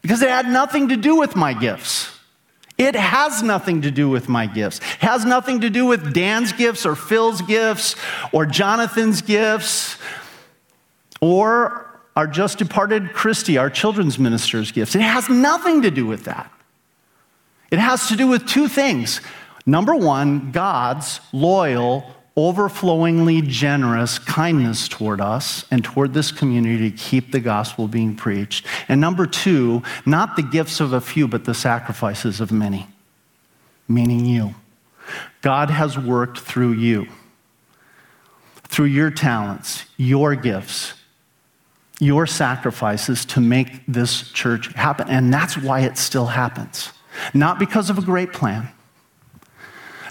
Because 0.00 0.22
it 0.22 0.28
had 0.28 0.46
nothing 0.46 0.88
to 0.88 0.96
do 0.96 1.16
with 1.16 1.36
my 1.36 1.54
gifts. 1.54 2.10
It 2.78 2.96
has 2.96 3.42
nothing 3.42 3.82
to 3.82 3.90
do 3.90 4.08
with 4.08 4.28
my 4.28 4.46
gifts. 4.46 4.78
It 4.78 5.06
has 5.06 5.24
nothing 5.24 5.60
to 5.60 5.70
do 5.70 5.86
with 5.86 6.14
Dan's 6.14 6.52
gifts 6.52 6.84
or 6.84 6.96
Phil's 6.96 7.42
gifts 7.42 7.96
or 8.32 8.46
Jonathan's 8.46 9.22
gifts 9.22 9.98
or 11.20 12.00
our 12.16 12.26
just 12.26 12.58
departed 12.58 13.12
Christy, 13.12 13.56
our 13.56 13.70
children's 13.70 14.18
minister's 14.18 14.72
gifts. 14.72 14.94
It 14.94 15.02
has 15.02 15.28
nothing 15.28 15.82
to 15.82 15.90
do 15.90 16.06
with 16.06 16.24
that. 16.24 16.50
It 17.70 17.78
has 17.78 18.08
to 18.08 18.16
do 18.16 18.26
with 18.26 18.46
two 18.46 18.68
things. 18.68 19.20
Number 19.64 19.94
one, 19.94 20.50
God's 20.50 21.20
loyal 21.32 22.10
overflowingly 22.36 23.42
generous 23.42 24.18
kindness 24.18 24.88
toward 24.88 25.20
us 25.20 25.66
and 25.70 25.84
toward 25.84 26.14
this 26.14 26.32
community 26.32 26.90
to 26.90 26.96
keep 26.96 27.30
the 27.30 27.40
gospel 27.40 27.88
being 27.88 28.16
preached. 28.16 28.66
And 28.88 29.00
number 29.00 29.26
two, 29.26 29.82
not 30.06 30.36
the 30.36 30.42
gifts 30.42 30.80
of 30.80 30.92
a 30.92 31.00
few, 31.00 31.28
but 31.28 31.44
the 31.44 31.54
sacrifices 31.54 32.40
of 32.40 32.50
many, 32.50 32.86
meaning 33.86 34.24
you. 34.24 34.54
God 35.42 35.68
has 35.70 35.98
worked 35.98 36.38
through 36.38 36.72
you, 36.72 37.06
through 38.64 38.86
your 38.86 39.10
talents, 39.10 39.84
your 39.98 40.34
gifts, 40.34 40.94
your 41.98 42.26
sacrifices 42.26 43.24
to 43.26 43.40
make 43.40 43.82
this 43.86 44.30
church 44.30 44.72
happen. 44.72 45.08
And 45.08 45.32
that's 45.32 45.56
why 45.58 45.80
it 45.80 45.98
still 45.98 46.26
happens. 46.26 46.90
Not 47.34 47.58
because 47.58 47.90
of 47.90 47.98
a 47.98 48.02
great 48.02 48.32
plan, 48.32 48.68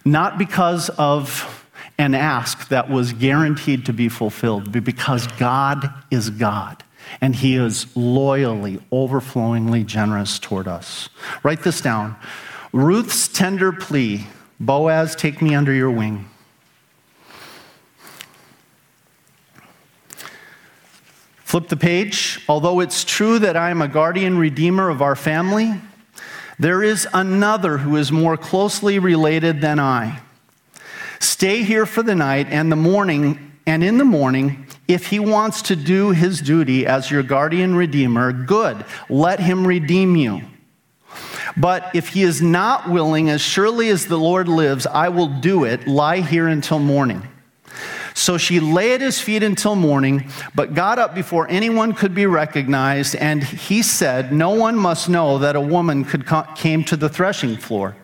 not 0.06 0.38
because 0.38 0.90
of 0.90 1.61
an 1.98 2.16
ask 2.16 2.70
that 2.70 2.90
was 2.90 3.14
guaranteed 3.14 3.86
to 3.86 3.94
be 3.94 4.10
fulfilled 4.10 4.72
because 4.72 5.28
God 5.28 5.90
is 6.10 6.30
God 6.30 6.84
and 7.20 7.36
He 7.36 7.56
is 7.56 7.86
loyally, 7.96 8.80
overflowingly 8.92 9.84
generous 9.84 10.40
toward 10.40 10.68
us. 10.68 11.10
Write 11.44 11.64
this 11.64 11.82
down 11.82 12.16
Ruth's 12.72 13.28
tender 13.28 13.72
plea 13.72 14.28
Boaz, 14.60 15.16
take 15.16 15.42
me 15.42 15.56
under 15.56 15.74
your 15.74 15.90
wing. 15.90 16.30
Flip 21.44 21.68
the 21.68 21.76
page. 21.76 22.40
Although 22.48 22.80
it's 22.80 23.04
true 23.04 23.40
that 23.40 23.58
I 23.58 23.72
am 23.72 23.82
a 23.82 23.88
guardian 23.88 24.38
redeemer 24.38 24.88
of 24.88 25.02
our 25.02 25.16
family, 25.16 25.74
there 26.60 26.84
is 26.84 27.08
another 27.12 27.80
who 27.80 27.98
is 27.98 28.12
more 28.12 28.38
closely 28.38 29.00
related 29.00 29.62
than 29.62 29.80
I. 29.80 30.22
Stay 31.22 31.62
here 31.62 31.86
for 31.86 32.02
the 32.02 32.16
night 32.16 32.48
and 32.50 32.72
the 32.72 32.76
morning, 32.76 33.52
and 33.68 33.84
in 33.84 34.00
the 34.00 34.04
morning, 34.04 34.66
if 34.88 35.06
he 35.06 35.20
wants 35.20 35.62
to 35.62 35.76
do 35.76 36.10
his 36.10 36.42
duty 36.42 36.88
as 36.88 37.12
your 37.12 37.22
guardian 37.22 37.76
redeemer, 37.76 38.34
good, 38.34 38.84
let 39.08 39.40
him 39.40 39.66
redeem 39.66 40.16
you. 40.16 40.42
But 41.56 41.92
if 41.94 42.10
he 42.10 42.24
is 42.24 42.42
not 42.42 42.90
willing, 42.90 43.30
as 43.30 43.40
surely 43.40 43.90
as 43.90 44.08
the 44.08 44.18
Lord 44.18 44.48
lives, 44.48 44.88
I 44.88 45.10
will 45.10 45.28
do 45.28 45.64
it. 45.64 45.88
Lie 45.88 46.22
here 46.22 46.48
until 46.48 46.80
morning. 46.80 47.28
So 48.16 48.40
she 48.40 48.60
lay 48.60 48.94
at 48.94 49.02
his 49.02 49.22
feet 49.22 49.44
until 49.44 49.76
morning, 49.76 50.28
but 50.56 50.74
got 50.74 50.98
up 50.98 51.14
before 51.14 51.48
anyone 51.50 51.94
could 51.94 52.16
be 52.16 52.26
recognized. 52.26 53.16
And 53.16 53.44
he 53.44 53.84
said, 53.84 54.34
No 54.34 54.50
one 54.50 54.76
must 54.76 55.08
know 55.08 55.38
that 55.38 55.56
a 55.56 55.62
woman 55.62 56.04
could 56.04 56.26
came 56.56 56.84
to 56.86 56.96
the 56.96 57.10
threshing 57.10 57.58
floor. 57.58 57.96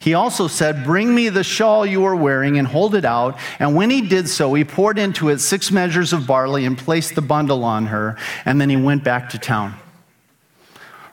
He 0.00 0.14
also 0.14 0.48
said, 0.48 0.82
Bring 0.82 1.14
me 1.14 1.28
the 1.28 1.44
shawl 1.44 1.84
you 1.84 2.04
are 2.04 2.16
wearing 2.16 2.58
and 2.58 2.66
hold 2.66 2.94
it 2.94 3.04
out. 3.04 3.38
And 3.58 3.76
when 3.76 3.90
he 3.90 4.00
did 4.00 4.28
so, 4.28 4.54
he 4.54 4.64
poured 4.64 4.98
into 4.98 5.28
it 5.28 5.38
six 5.38 5.70
measures 5.70 6.12
of 6.12 6.26
barley 6.26 6.64
and 6.64 6.76
placed 6.76 7.14
the 7.14 7.22
bundle 7.22 7.62
on 7.64 7.86
her. 7.86 8.16
And 8.46 8.60
then 8.60 8.70
he 8.70 8.76
went 8.76 9.04
back 9.04 9.28
to 9.30 9.38
town. 9.38 9.74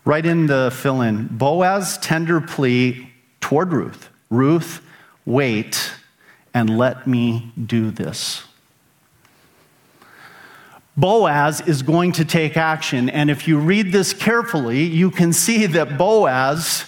Right 0.06 0.26
in 0.26 0.48
the 0.48 0.72
fill 0.74 1.02
in 1.02 1.28
Boaz's 1.28 1.98
tender 1.98 2.40
plea 2.40 3.12
toward 3.42 3.74
Ruth 3.74 4.10
Ruth, 4.30 4.82
wait 5.26 5.92
and 6.54 6.78
let 6.78 7.08
me 7.08 7.52
do 7.66 7.92
this. 7.92 8.44
Boaz 10.98 11.62
is 11.62 11.84
going 11.84 12.14
to 12.14 12.26
take 12.26 12.58
action. 12.58 13.10
And 13.10 13.30
if 13.30 13.48
you 13.48 13.60
read 13.60 13.92
this 13.92 14.14
carefully, 14.14 14.84
you 14.84 15.12
can 15.12 15.32
see 15.32 15.68
that 15.68 15.98
Boaz 15.98 16.86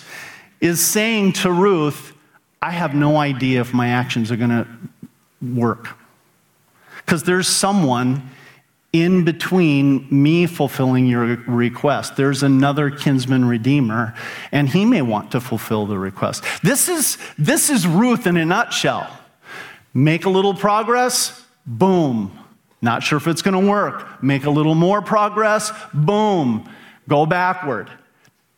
is 0.62 0.86
saying 0.86 1.34
to 1.34 1.52
Ruth, 1.52 2.14
I 2.62 2.72
have 2.72 2.94
no 2.94 3.18
idea 3.18 3.62
if 3.62 3.74
my 3.74 3.90
actions 3.90 4.32
are 4.32 4.36
going 4.36 4.50
to 4.50 4.68
work. 5.42 5.90
Because 6.98 7.24
there's 7.24 7.48
someone 7.48 8.30
in 8.92 9.24
between 9.24 10.08
me 10.10 10.48
fulfilling 10.48 11.06
your 11.06 11.38
request. 11.48 12.16
There's 12.16 12.44
another 12.44 12.90
kinsman 12.90 13.46
redeemer, 13.46 14.16
and 14.52 14.68
he 14.68 14.84
may 14.84 15.02
want 15.02 15.32
to 15.32 15.40
fulfill 15.40 15.86
the 15.86 15.98
request. 15.98 16.44
This 16.64 16.90
is, 16.90 17.18
this 17.38 17.70
is 17.70 17.86
Ruth 17.86 18.26
in 18.26 18.36
a 18.36 18.46
nutshell. 18.46 19.16
Make 19.94 20.26
a 20.26 20.30
little 20.30 20.54
progress, 20.54 21.46
boom. 21.66 22.38
Not 22.82 23.04
sure 23.04 23.18
if 23.18 23.28
it's 23.28 23.42
going 23.42 23.62
to 23.62 23.70
work. 23.70 24.24
Make 24.24 24.46
a 24.46 24.50
little 24.50 24.76
more 24.76 25.02
progress, 25.02 25.72
boom. 25.94 26.70
Go 27.08 27.26
backward. 27.26 27.90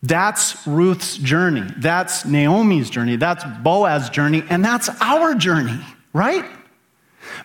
That's 0.04 0.66
Ruth's 0.66 1.18
journey. 1.18 1.72
That's 1.78 2.26
Naomi's 2.26 2.90
journey. 2.90 3.18
That's 3.18 3.44
Boaz's 3.62 4.10
journey. 4.10 4.44
And 4.50 4.66
that's 4.66 4.90
our 5.00 5.36
journey, 5.36 5.80
right? 6.12 6.46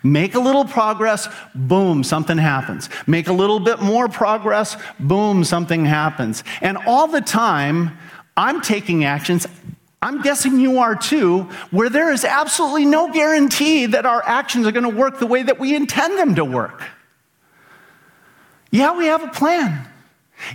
Make 0.03 0.35
a 0.35 0.41
little 0.41 0.65
progress, 0.65 1.29
boom, 1.55 2.03
something 2.03 2.39
happens. 2.39 2.89
Make 3.07 3.29
a 3.29 3.33
little 3.33 3.61
bit 3.61 3.81
more 3.81 4.09
progress, 4.09 4.77
boom, 4.99 5.45
something 5.45 5.85
happens. 5.85 6.45
And 6.63 6.79
all 6.87 7.07
the 7.07 7.21
time, 7.21 7.97
I'm 8.37 8.63
taking 8.63 9.05
actions. 9.05 9.47
I'm 10.01 10.23
guessing 10.23 10.59
you 10.59 10.79
are 10.79 10.97
too, 10.97 11.43
where 11.71 11.91
there 11.91 12.11
is 12.13 12.25
absolutely 12.25 12.87
no 12.87 13.13
guarantee 13.13 13.87
that 13.87 14.07
our 14.07 14.23
actions 14.25 14.67
are 14.67 14.73
going 14.73 14.91
to 14.91 14.97
work 14.97 15.19
the 15.19 15.27
way 15.27 15.43
that 15.43 15.59
we 15.59 15.75
intend 15.75 16.19
them 16.19 16.35
to 16.37 16.45
work. 16.45 16.83
Yeah, 18.71 18.97
we 18.97 19.07
have 19.07 19.23
a 19.23 19.29
plan. 19.29 19.87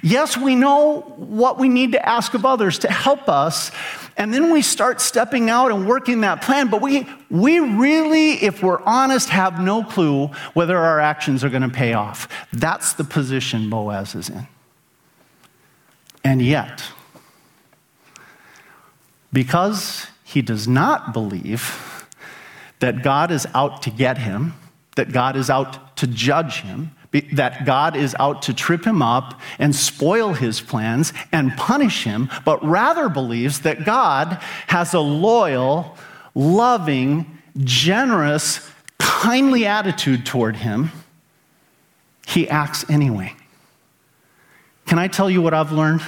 Yes, 0.02 0.38
we 0.38 0.56
know 0.56 1.02
what 1.18 1.58
we 1.58 1.70
need 1.70 1.94
to 1.94 2.08
ask 2.08 2.34
of 2.34 2.46
others 2.46 2.80
to 2.80 2.92
help 2.92 3.28
us, 3.28 3.72
and 4.18 4.34
then 4.34 4.52
we 4.52 4.62
start 4.62 5.02
stepping 5.02 5.50
out 5.50 5.72
and 5.72 5.88
working 5.88 6.22
that 6.22 6.42
plan, 6.42 6.70
but 6.70 6.82
we, 6.82 7.08
we 7.30 7.60
really, 7.60 8.34
if 8.44 8.62
we're 8.62 8.82
honest, 8.84 9.30
have 9.30 9.60
no 9.60 9.84
clue 9.84 10.28
whether 10.54 10.78
our 10.78 11.00
actions 11.00 11.44
are 11.44 11.50
going 11.50 11.64
to 11.64 11.70
pay 11.70 11.94
off. 11.94 12.28
That's 12.54 12.94
the 12.94 13.04
position 13.04 13.70
Boaz 13.70 14.16
is 14.16 14.30
in. 14.30 14.48
And 16.24 16.42
yet, 16.42 16.84
because 19.34 20.08
he 20.24 20.42
does 20.42 20.68
not 20.68 21.14
believe 21.14 22.08
that 22.80 23.04
God 23.04 23.32
is 23.32 23.48
out 23.54 23.82
to 23.84 23.90
get 23.90 24.18
him, 24.18 24.54
that 24.96 25.12
God 25.12 25.36
is 25.36 25.50
out 25.50 25.98
to 25.98 26.08
judge 26.08 26.62
him, 26.62 26.92
that 27.34 27.66
God 27.66 27.96
is 27.96 28.16
out 28.20 28.44
to 28.44 28.54
trip 28.54 28.86
him 28.86 29.02
up 29.02 29.40
and 29.60 29.76
spoil 29.76 30.34
his 30.34 30.62
plans 30.62 31.12
and 31.32 31.56
punish 31.58 32.04
him, 32.04 32.30
but 32.46 32.64
rather 32.64 33.10
believes 33.10 33.62
that 33.62 33.86
God 33.86 34.40
has 34.68 34.94
a 34.94 35.00
loyal, 35.00 35.98
loving, 36.34 37.40
generous, 37.58 38.70
kindly 38.98 39.66
attitude 39.66 40.26
toward 40.26 40.56
him, 40.56 40.92
he 42.26 42.48
acts 42.48 42.90
anyway. 42.90 43.34
Can 44.86 44.98
I 45.00 45.08
tell 45.08 45.30
you 45.30 45.42
what 45.42 45.54
I've 45.54 45.72
learned 45.72 46.02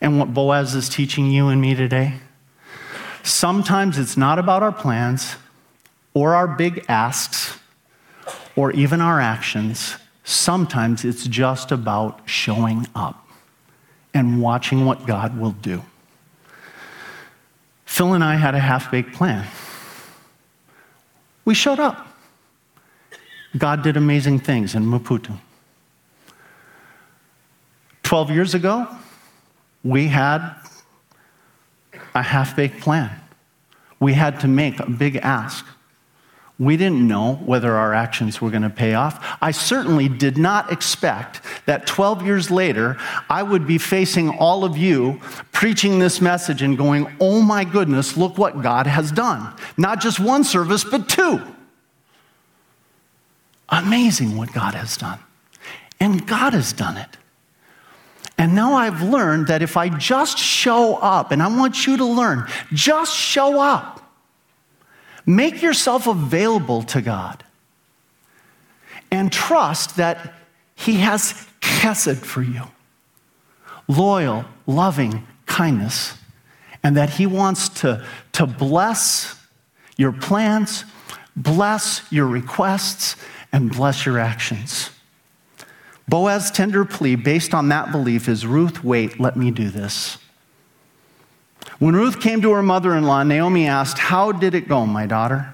and 0.00 0.18
what 0.18 0.32
Boaz 0.32 0.74
is 0.74 0.88
teaching 0.88 1.30
you 1.30 1.48
and 1.48 1.60
me 1.60 1.74
today? 1.74 2.14
Sometimes 3.22 3.98
it's 3.98 4.16
not 4.16 4.38
about 4.38 4.62
our 4.62 4.72
plans 4.72 5.34
or 6.14 6.34
our 6.34 6.46
big 6.46 6.84
asks 6.88 7.58
or 8.54 8.72
even 8.72 9.00
our 9.00 9.20
actions. 9.20 9.96
Sometimes 10.24 11.04
it's 11.04 11.26
just 11.26 11.72
about 11.72 12.20
showing 12.28 12.86
up 12.94 13.26
and 14.12 14.40
watching 14.40 14.84
what 14.84 15.06
God 15.06 15.38
will 15.38 15.52
do. 15.52 15.82
Phil 17.84 18.14
and 18.14 18.24
I 18.24 18.34
had 18.34 18.54
a 18.54 18.58
half 18.58 18.90
baked 18.90 19.14
plan. 19.14 19.46
We 21.44 21.54
showed 21.54 21.78
up. 21.78 22.06
God 23.56 23.82
did 23.82 23.96
amazing 23.96 24.40
things 24.40 24.74
in 24.74 24.84
Maputo. 24.84 25.38
12 28.02 28.30
years 28.30 28.54
ago, 28.54 28.86
we 29.82 30.08
had 30.08 30.54
a 32.14 32.22
half 32.22 32.56
baked 32.56 32.80
plan. 32.80 33.10
We 33.98 34.12
had 34.12 34.40
to 34.40 34.48
make 34.48 34.80
a 34.80 34.90
big 34.90 35.16
ask. 35.16 35.64
We 36.58 36.78
didn't 36.78 37.06
know 37.06 37.34
whether 37.34 37.74
our 37.74 37.92
actions 37.92 38.40
were 38.40 38.48
going 38.48 38.62
to 38.62 38.70
pay 38.70 38.94
off. 38.94 39.22
I 39.42 39.50
certainly 39.50 40.08
did 40.08 40.38
not 40.38 40.72
expect 40.72 41.42
that 41.66 41.86
12 41.86 42.24
years 42.24 42.50
later, 42.50 42.96
I 43.28 43.42
would 43.42 43.66
be 43.66 43.76
facing 43.76 44.30
all 44.30 44.64
of 44.64 44.76
you 44.76 45.20
preaching 45.52 45.98
this 45.98 46.22
message 46.22 46.62
and 46.62 46.78
going, 46.78 47.14
oh 47.20 47.42
my 47.42 47.64
goodness, 47.64 48.16
look 48.16 48.38
what 48.38 48.62
God 48.62 48.86
has 48.86 49.12
done. 49.12 49.54
Not 49.76 50.00
just 50.00 50.18
one 50.18 50.44
service, 50.44 50.82
but 50.82 51.10
two. 51.10 51.42
Amazing 53.68 54.38
what 54.38 54.50
God 54.54 54.72
has 54.72 54.96
done. 54.96 55.18
And 56.00 56.26
God 56.26 56.54
has 56.54 56.72
done 56.72 56.96
it. 56.96 57.18
And 58.38 58.54
now 58.54 58.74
I've 58.74 59.02
learned 59.02 59.48
that 59.48 59.60
if 59.60 59.76
I 59.76 59.90
just 59.90 60.38
show 60.38 60.96
up, 60.96 61.32
and 61.32 61.42
I 61.42 61.48
want 61.48 61.86
you 61.86 61.98
to 61.98 62.04
learn, 62.04 62.46
just 62.72 63.14
show 63.14 63.60
up 63.60 64.05
Make 65.26 65.60
yourself 65.60 66.06
available 66.06 66.84
to 66.84 67.02
God 67.02 67.44
and 69.10 69.32
trust 69.32 69.96
that 69.96 70.34
He 70.76 70.94
has 70.94 71.46
chesed 71.60 72.24
for 72.24 72.42
you 72.42 72.62
loyal, 73.88 74.44
loving 74.66 75.26
kindness, 75.46 76.14
and 76.82 76.96
that 76.96 77.10
He 77.10 77.26
wants 77.26 77.68
to, 77.80 78.04
to 78.32 78.46
bless 78.46 79.36
your 79.96 80.12
plans, 80.12 80.84
bless 81.36 82.02
your 82.10 82.26
requests, 82.26 83.16
and 83.52 83.70
bless 83.70 84.04
your 84.04 84.18
actions. 84.18 84.90
Boaz's 86.08 86.50
tender 86.50 86.84
plea, 86.84 87.16
based 87.16 87.54
on 87.54 87.68
that 87.68 87.90
belief, 87.90 88.28
is 88.28 88.46
Ruth, 88.46 88.84
wait, 88.84 89.18
let 89.18 89.36
me 89.36 89.50
do 89.50 89.70
this. 89.70 90.18
When 91.78 91.94
Ruth 91.94 92.20
came 92.20 92.40
to 92.42 92.52
her 92.52 92.62
mother 92.62 92.94
in 92.94 93.04
law, 93.04 93.22
Naomi 93.22 93.66
asked, 93.66 93.98
How 93.98 94.32
did 94.32 94.54
it 94.54 94.68
go, 94.68 94.86
my 94.86 95.06
daughter? 95.06 95.52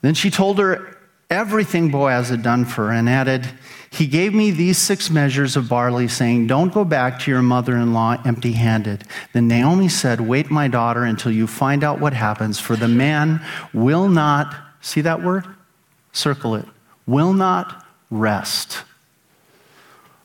Then 0.00 0.14
she 0.14 0.30
told 0.30 0.58
her 0.58 0.98
everything 1.30 1.90
Boaz 1.90 2.28
had 2.28 2.42
done 2.42 2.64
for 2.64 2.86
her 2.86 2.92
and 2.92 3.08
added, 3.08 3.48
He 3.90 4.06
gave 4.06 4.34
me 4.34 4.50
these 4.50 4.78
six 4.78 5.10
measures 5.10 5.56
of 5.56 5.68
barley, 5.68 6.08
saying, 6.08 6.46
Don't 6.46 6.72
go 6.72 6.84
back 6.84 7.20
to 7.20 7.30
your 7.30 7.42
mother 7.42 7.76
in 7.76 7.92
law 7.92 8.16
empty 8.24 8.52
handed. 8.52 9.04
Then 9.32 9.48
Naomi 9.48 9.88
said, 9.88 10.20
Wait, 10.20 10.50
my 10.50 10.68
daughter, 10.68 11.04
until 11.04 11.32
you 11.32 11.46
find 11.46 11.84
out 11.84 12.00
what 12.00 12.12
happens, 12.12 12.58
for 12.58 12.76
the 12.76 12.88
man 12.88 13.40
will 13.72 14.08
not, 14.08 14.54
see 14.80 15.00
that 15.02 15.22
word? 15.22 15.46
Circle 16.12 16.56
it, 16.56 16.66
will 17.06 17.32
not 17.32 17.84
rest 18.10 18.84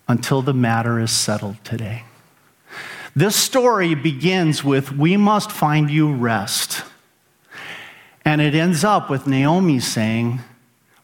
until 0.08 0.42
the 0.42 0.54
matter 0.54 1.00
is 1.00 1.12
settled 1.12 1.64
today. 1.64 2.04
This 3.18 3.36
story 3.36 3.96
begins 3.96 4.64
with, 4.64 4.92
We 4.92 5.18
must 5.18 5.52
find 5.52 5.90
you 5.90 6.14
rest. 6.14 6.84
And 8.24 8.40
it 8.42 8.54
ends 8.54 8.84
up 8.84 9.10
with 9.10 9.26
Naomi 9.26 9.80
saying, 9.80 10.42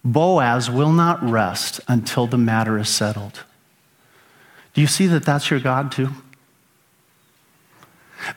Boaz 0.05 0.69
will 0.69 0.91
not 0.91 1.27
rest 1.27 1.81
until 1.87 2.27
the 2.27 2.37
matter 2.37 2.77
is 2.77 2.87
settled. 2.87 3.41
Do 4.75 4.81
you 4.81 4.85
see 4.85 5.07
that 5.07 5.23
that's 5.23 5.49
your 5.49 5.59
God 5.59 5.91
too? 5.91 6.09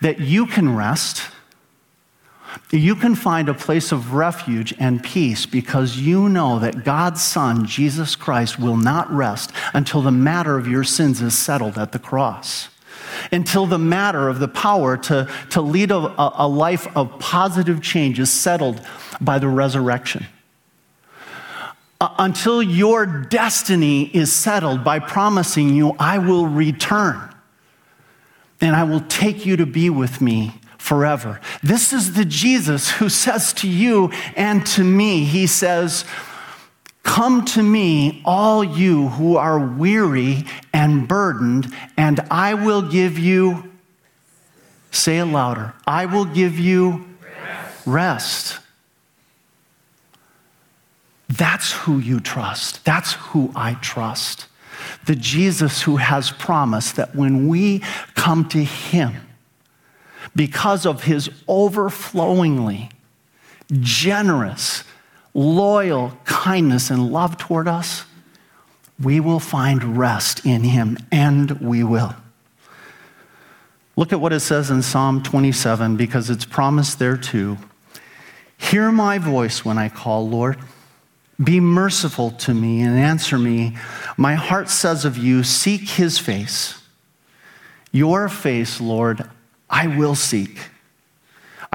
That 0.01 0.21
you 0.21 0.47
can 0.47 0.75
rest. 0.75 1.25
You 2.71 2.97
can 2.97 3.15
find 3.15 3.51
a 3.51 3.55
place 3.55 3.93
of 3.93 4.15
refuge 4.15 4.73
and 4.79 5.05
peace 5.05 5.45
because 5.45 5.99
you 5.99 6.31
know 6.31 6.59
that 6.61 6.83
God's 6.83 7.23
Son, 7.23 7.67
Jesus 7.67 8.17
Christ, 8.17 8.59
will 8.59 8.79
not 8.79 9.13
rest 9.13 9.53
until 9.75 10.01
the 10.01 10.11
matter 10.11 10.57
of 10.57 10.67
your 10.67 10.83
sins 10.83 11.21
is 11.21 11.37
settled 11.37 11.77
at 11.77 11.93
the 11.93 11.99
cross 11.99 12.71
until 13.33 13.67
the 13.67 13.79
matter 13.79 14.29
of 14.29 14.39
the 14.39 14.49
power 14.49 14.97
to, 14.97 15.29
to 15.51 15.61
lead 15.61 15.91
a, 15.91 16.15
a 16.19 16.47
life 16.47 16.87
of 16.97 17.19
positive 17.19 17.83
change 17.83 18.19
is 18.19 18.31
settled 18.31 18.81
by 19.21 19.39
the 19.39 19.49
resurrection. 19.49 20.27
Uh, 22.01 22.15
until 22.19 22.63
your 22.63 23.07
destiny 23.07 24.05
is 24.15 24.33
settled 24.33 24.85
by 24.85 24.99
promising 24.99 25.75
you, 25.75 25.97
I 25.99 26.19
will 26.19 26.47
return 26.47 27.35
and 28.61 28.77
I 28.77 28.85
will 28.85 29.01
take 29.01 29.47
you 29.47 29.57
to 29.57 29.67
be 29.67 29.89
with 29.91 30.21
me 30.21 30.55
forever. 30.79 31.41
This 31.63 31.93
is 31.93 32.15
the 32.15 32.25
Jesus 32.25 32.91
who 32.91 33.09
says 33.09 33.53
to 33.55 33.69
you 33.69 34.13
and 34.37 34.65
to 34.69 34.85
me, 34.85 35.25
He 35.25 35.47
says, 35.47 36.05
Come 37.07 37.45
to 37.47 37.63
me, 37.63 38.21
all 38.25 38.63
you 38.63 39.09
who 39.09 39.37
are 39.37 39.59
weary 39.59 40.45
and 40.75 41.09
burdened, 41.09 41.73
and 41.97 42.21
I 42.31 42.53
will 42.55 42.83
give 42.83 43.19
you, 43.19 43.73
say 44.91 45.19
it 45.19 45.25
louder, 45.25 45.73
I 45.87 46.05
will 46.05 46.27
give 46.27 46.59
you 46.59 47.07
rest. 47.87 48.59
That's 51.29 51.73
who 51.73 51.99
you 51.99 52.21
trust. 52.21 52.85
That's 52.85 53.15
who 53.15 53.51
I 53.57 53.75
trust. 53.75 54.47
The 55.07 55.17
Jesus 55.17 55.83
who 55.83 55.97
has 55.97 56.31
promised 56.31 56.97
that 56.97 57.15
when 57.15 57.49
we 57.49 57.83
come 58.15 58.47
to 58.51 58.63
Him, 58.63 59.15
because 60.35 60.85
of 60.85 61.05
his 61.05 61.31
overflowingly 61.49 62.91
generous, 63.73 64.85
loyal 65.37 66.19
kindness 66.25 66.89
and 66.89 67.13
love 67.13 67.37
toward 67.37 67.69
us, 67.69 68.05
we 69.01 69.21
will 69.21 69.39
find 69.39 69.99
rest 69.99 70.47
in 70.47 70.65
him, 70.65 70.97
and 71.13 71.61
we 71.61 71.85
will. 71.85 72.15
Look 73.97 74.13
at 74.15 74.21
what 74.21 74.33
it 74.33 74.41
says 74.41 74.71
in 74.71 74.83
Psalm 74.83 75.23
27 75.23 75.97
because 75.97 76.31
it's 76.31 76.47
promised 76.47 76.99
there 76.99 77.19
too. 77.19 77.59
Hear 78.57 78.91
my 78.91 79.19
voice 79.19 79.65
when 79.65 79.77
I 79.77 79.91
call, 79.91 80.27
Lord. 80.27 80.59
Be 81.43 81.61
merciful 81.61 82.31
to 82.31 82.55
me 82.55 82.81
and 82.81 82.99
answer 82.99 83.39
me. 83.39 83.77
My 84.17 84.35
heart 84.35 84.71
says 84.71 85.05
of 85.05 85.19
you, 85.19 85.43
Seek 85.43 85.83
his 85.91 86.19
face. 86.19 86.81
Your 87.93 88.31
face, 88.31 88.81
Lord, 88.81 89.29
I 89.69 89.87
will 89.87 90.15
seek. 90.15 90.59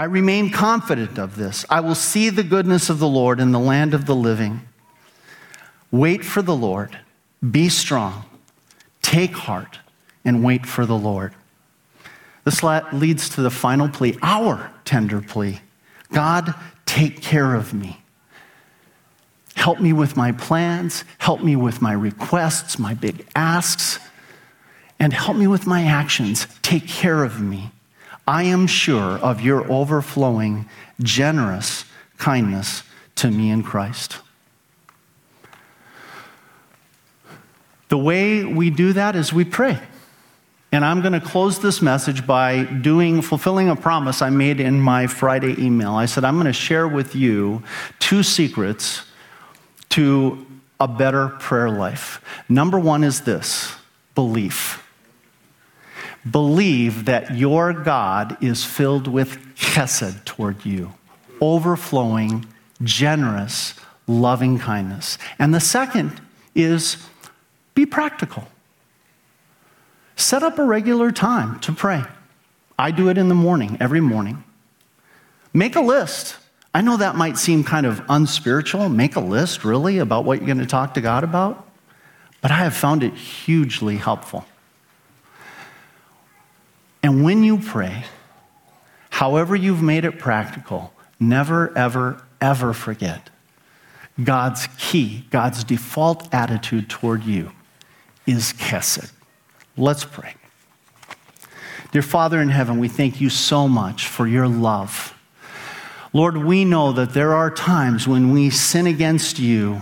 I 0.01 0.05
remain 0.05 0.49
confident 0.49 1.19
of 1.19 1.35
this. 1.35 1.63
I 1.69 1.79
will 1.81 1.93
see 1.93 2.31
the 2.31 2.41
goodness 2.41 2.89
of 2.89 2.97
the 2.97 3.07
Lord 3.07 3.39
in 3.39 3.51
the 3.51 3.59
land 3.59 3.93
of 3.93 4.07
the 4.07 4.15
living. 4.15 4.61
Wait 5.91 6.25
for 6.25 6.41
the 6.41 6.55
Lord. 6.55 6.97
Be 7.51 7.69
strong. 7.69 8.25
Take 9.03 9.33
heart 9.33 9.77
and 10.25 10.43
wait 10.43 10.65
for 10.65 10.87
the 10.87 10.97
Lord. 10.97 11.35
This 12.45 12.63
leads 12.63 13.29
to 13.29 13.43
the 13.43 13.51
final 13.51 13.89
plea, 13.89 14.17
our 14.23 14.71
tender 14.85 15.21
plea 15.21 15.61
God, 16.11 16.55
take 16.87 17.21
care 17.21 17.53
of 17.53 17.71
me. 17.71 18.01
Help 19.53 19.79
me 19.79 19.93
with 19.93 20.17
my 20.17 20.31
plans, 20.31 21.03
help 21.19 21.43
me 21.43 21.55
with 21.55 21.79
my 21.79 21.93
requests, 21.93 22.79
my 22.79 22.95
big 22.95 23.27
asks, 23.35 23.99
and 24.97 25.13
help 25.13 25.37
me 25.37 25.45
with 25.45 25.67
my 25.67 25.83
actions. 25.83 26.47
Take 26.63 26.87
care 26.87 27.23
of 27.23 27.39
me. 27.39 27.69
I 28.27 28.43
am 28.43 28.67
sure 28.67 29.17
of 29.19 29.41
your 29.41 29.69
overflowing, 29.71 30.69
generous 31.01 31.85
kindness 32.17 32.83
to 33.15 33.31
me 33.31 33.49
in 33.49 33.63
Christ. 33.63 34.17
The 37.89 37.97
way 37.97 38.45
we 38.45 38.69
do 38.69 38.93
that 38.93 39.15
is 39.15 39.33
we 39.33 39.43
pray. 39.43 39.79
And 40.71 40.85
I'm 40.85 41.01
going 41.01 41.13
to 41.13 41.19
close 41.19 41.59
this 41.59 41.81
message 41.81 42.25
by 42.25 42.63
doing 42.63 43.21
fulfilling 43.21 43.67
a 43.67 43.75
promise 43.75 44.21
I 44.21 44.29
made 44.29 44.61
in 44.61 44.79
my 44.79 45.07
Friday 45.07 45.61
email. 45.61 45.91
I 45.95 46.05
said 46.05 46.23
I'm 46.23 46.35
going 46.35 46.45
to 46.45 46.53
share 46.53 46.87
with 46.87 47.13
you 47.13 47.61
two 47.99 48.23
secrets 48.23 49.01
to 49.89 50.45
a 50.79 50.87
better 50.87 51.27
prayer 51.27 51.69
life. 51.69 52.21
Number 52.47 52.79
1 52.79 53.03
is 53.03 53.21
this, 53.21 53.75
belief. 54.15 54.81
Believe 56.29 57.05
that 57.05 57.35
your 57.35 57.73
God 57.73 58.37
is 58.41 58.63
filled 58.63 59.07
with 59.07 59.37
chesed 59.55 60.23
toward 60.25 60.65
you, 60.65 60.93
overflowing, 61.39 62.45
generous, 62.83 63.73
loving 64.07 64.59
kindness. 64.59 65.17
And 65.39 65.53
the 65.53 65.59
second 65.59 66.21
is 66.53 66.97
be 67.73 67.85
practical. 67.85 68.47
Set 70.15 70.43
up 70.43 70.59
a 70.59 70.63
regular 70.63 71.11
time 71.11 71.59
to 71.61 71.71
pray. 71.71 72.03
I 72.77 72.91
do 72.91 73.09
it 73.09 73.17
in 73.17 73.27
the 73.27 73.35
morning, 73.35 73.77
every 73.79 74.01
morning. 74.01 74.43
Make 75.53 75.75
a 75.75 75.81
list. 75.81 76.37
I 76.73 76.81
know 76.81 76.97
that 76.97 77.15
might 77.15 77.37
seem 77.37 77.63
kind 77.63 77.85
of 77.85 78.01
unspiritual. 78.07 78.89
Make 78.89 79.15
a 79.15 79.19
list, 79.19 79.65
really, 79.65 79.97
about 79.97 80.23
what 80.23 80.37
you're 80.37 80.47
going 80.47 80.59
to 80.59 80.65
talk 80.65 80.93
to 80.93 81.01
God 81.01 81.23
about. 81.23 81.67
But 82.41 82.51
I 82.51 82.57
have 82.57 82.75
found 82.75 83.03
it 83.03 83.13
hugely 83.13 83.97
helpful. 83.97 84.45
And 87.03 87.23
when 87.23 87.43
you 87.43 87.57
pray, 87.57 88.05
however 89.09 89.55
you've 89.55 89.81
made 89.81 90.05
it 90.05 90.19
practical, 90.19 90.93
never, 91.19 91.75
ever, 91.77 92.23
ever 92.39 92.73
forget 92.73 93.29
God's 94.23 94.67
key, 94.77 95.25
God's 95.29 95.63
default 95.63 96.33
attitude 96.33 96.89
toward 96.89 97.23
you 97.23 97.51
is 98.27 98.53
chesed. 98.53 99.11
Let's 99.77 100.05
pray. 100.05 100.35
Dear 101.91 102.01
Father 102.01 102.41
in 102.41 102.49
heaven, 102.49 102.79
we 102.79 102.87
thank 102.87 103.19
you 103.19 103.29
so 103.29 103.67
much 103.67 104.07
for 104.07 104.27
your 104.27 104.47
love. 104.47 105.17
Lord, 106.13 106.37
we 106.37 106.65
know 106.65 106.91
that 106.91 107.13
there 107.13 107.33
are 107.33 107.49
times 107.49 108.07
when 108.07 108.31
we 108.31 108.49
sin 108.49 108.85
against 108.85 109.39
you. 109.39 109.81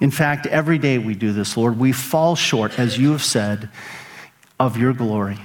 In 0.00 0.10
fact, 0.10 0.46
every 0.46 0.78
day 0.78 0.98
we 0.98 1.14
do 1.14 1.32
this, 1.32 1.56
Lord. 1.56 1.78
We 1.78 1.92
fall 1.92 2.36
short, 2.36 2.78
as 2.78 2.98
you 2.98 3.12
have 3.12 3.22
said, 3.22 3.68
of 4.60 4.76
your 4.76 4.92
glory. 4.92 5.38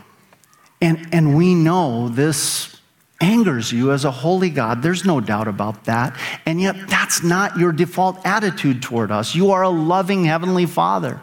And, 0.82 1.07
and 1.11 1.36
we 1.36 1.55
know 1.55 2.09
this 2.09 2.75
angers 3.19 3.71
you 3.71 3.91
as 3.91 4.05
a 4.05 4.11
holy 4.11 4.49
God. 4.49 4.84
There's 4.84 5.03
no 5.03 5.19
doubt 5.19 5.47
about 5.47 5.86
that. 5.86 6.15
And 6.45 6.61
yet, 6.61 6.88
that's 6.88 7.23
not 7.23 7.57
your 7.57 7.71
default 7.71 8.23
attitude 8.25 8.82
toward 8.82 9.11
us. 9.11 9.34
You 9.34 9.51
are 9.51 9.63
a 9.63 9.69
loving 9.69 10.25
Heavenly 10.25 10.65
Father. 10.65 11.19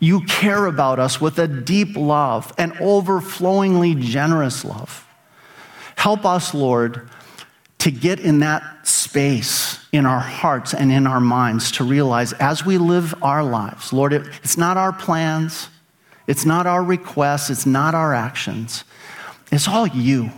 You 0.00 0.22
care 0.22 0.66
about 0.66 0.98
us 0.98 1.20
with 1.20 1.38
a 1.38 1.46
deep 1.46 1.96
love, 1.96 2.52
an 2.58 2.76
overflowingly 2.80 3.94
generous 3.94 4.64
love. 4.64 5.06
Help 5.94 6.24
us, 6.24 6.52
Lord, 6.52 7.08
to 7.78 7.92
get 7.92 8.18
in 8.18 8.40
that 8.40 8.86
space 8.86 9.78
in 9.92 10.06
our 10.06 10.18
hearts 10.18 10.74
and 10.74 10.90
in 10.90 11.06
our 11.06 11.20
minds 11.20 11.70
to 11.72 11.84
realize 11.84 12.32
as 12.34 12.64
we 12.64 12.78
live 12.78 13.14
our 13.22 13.44
lives, 13.44 13.92
Lord, 13.92 14.12
it, 14.12 14.26
it's 14.42 14.56
not 14.56 14.76
our 14.76 14.92
plans, 14.92 15.68
it's 16.26 16.44
not 16.44 16.66
our 16.66 16.82
requests, 16.82 17.50
it's 17.50 17.66
not 17.66 17.94
our 17.94 18.14
actions. 18.14 18.84
It's 19.50 19.68
all 19.68 19.86
you. 19.86 20.30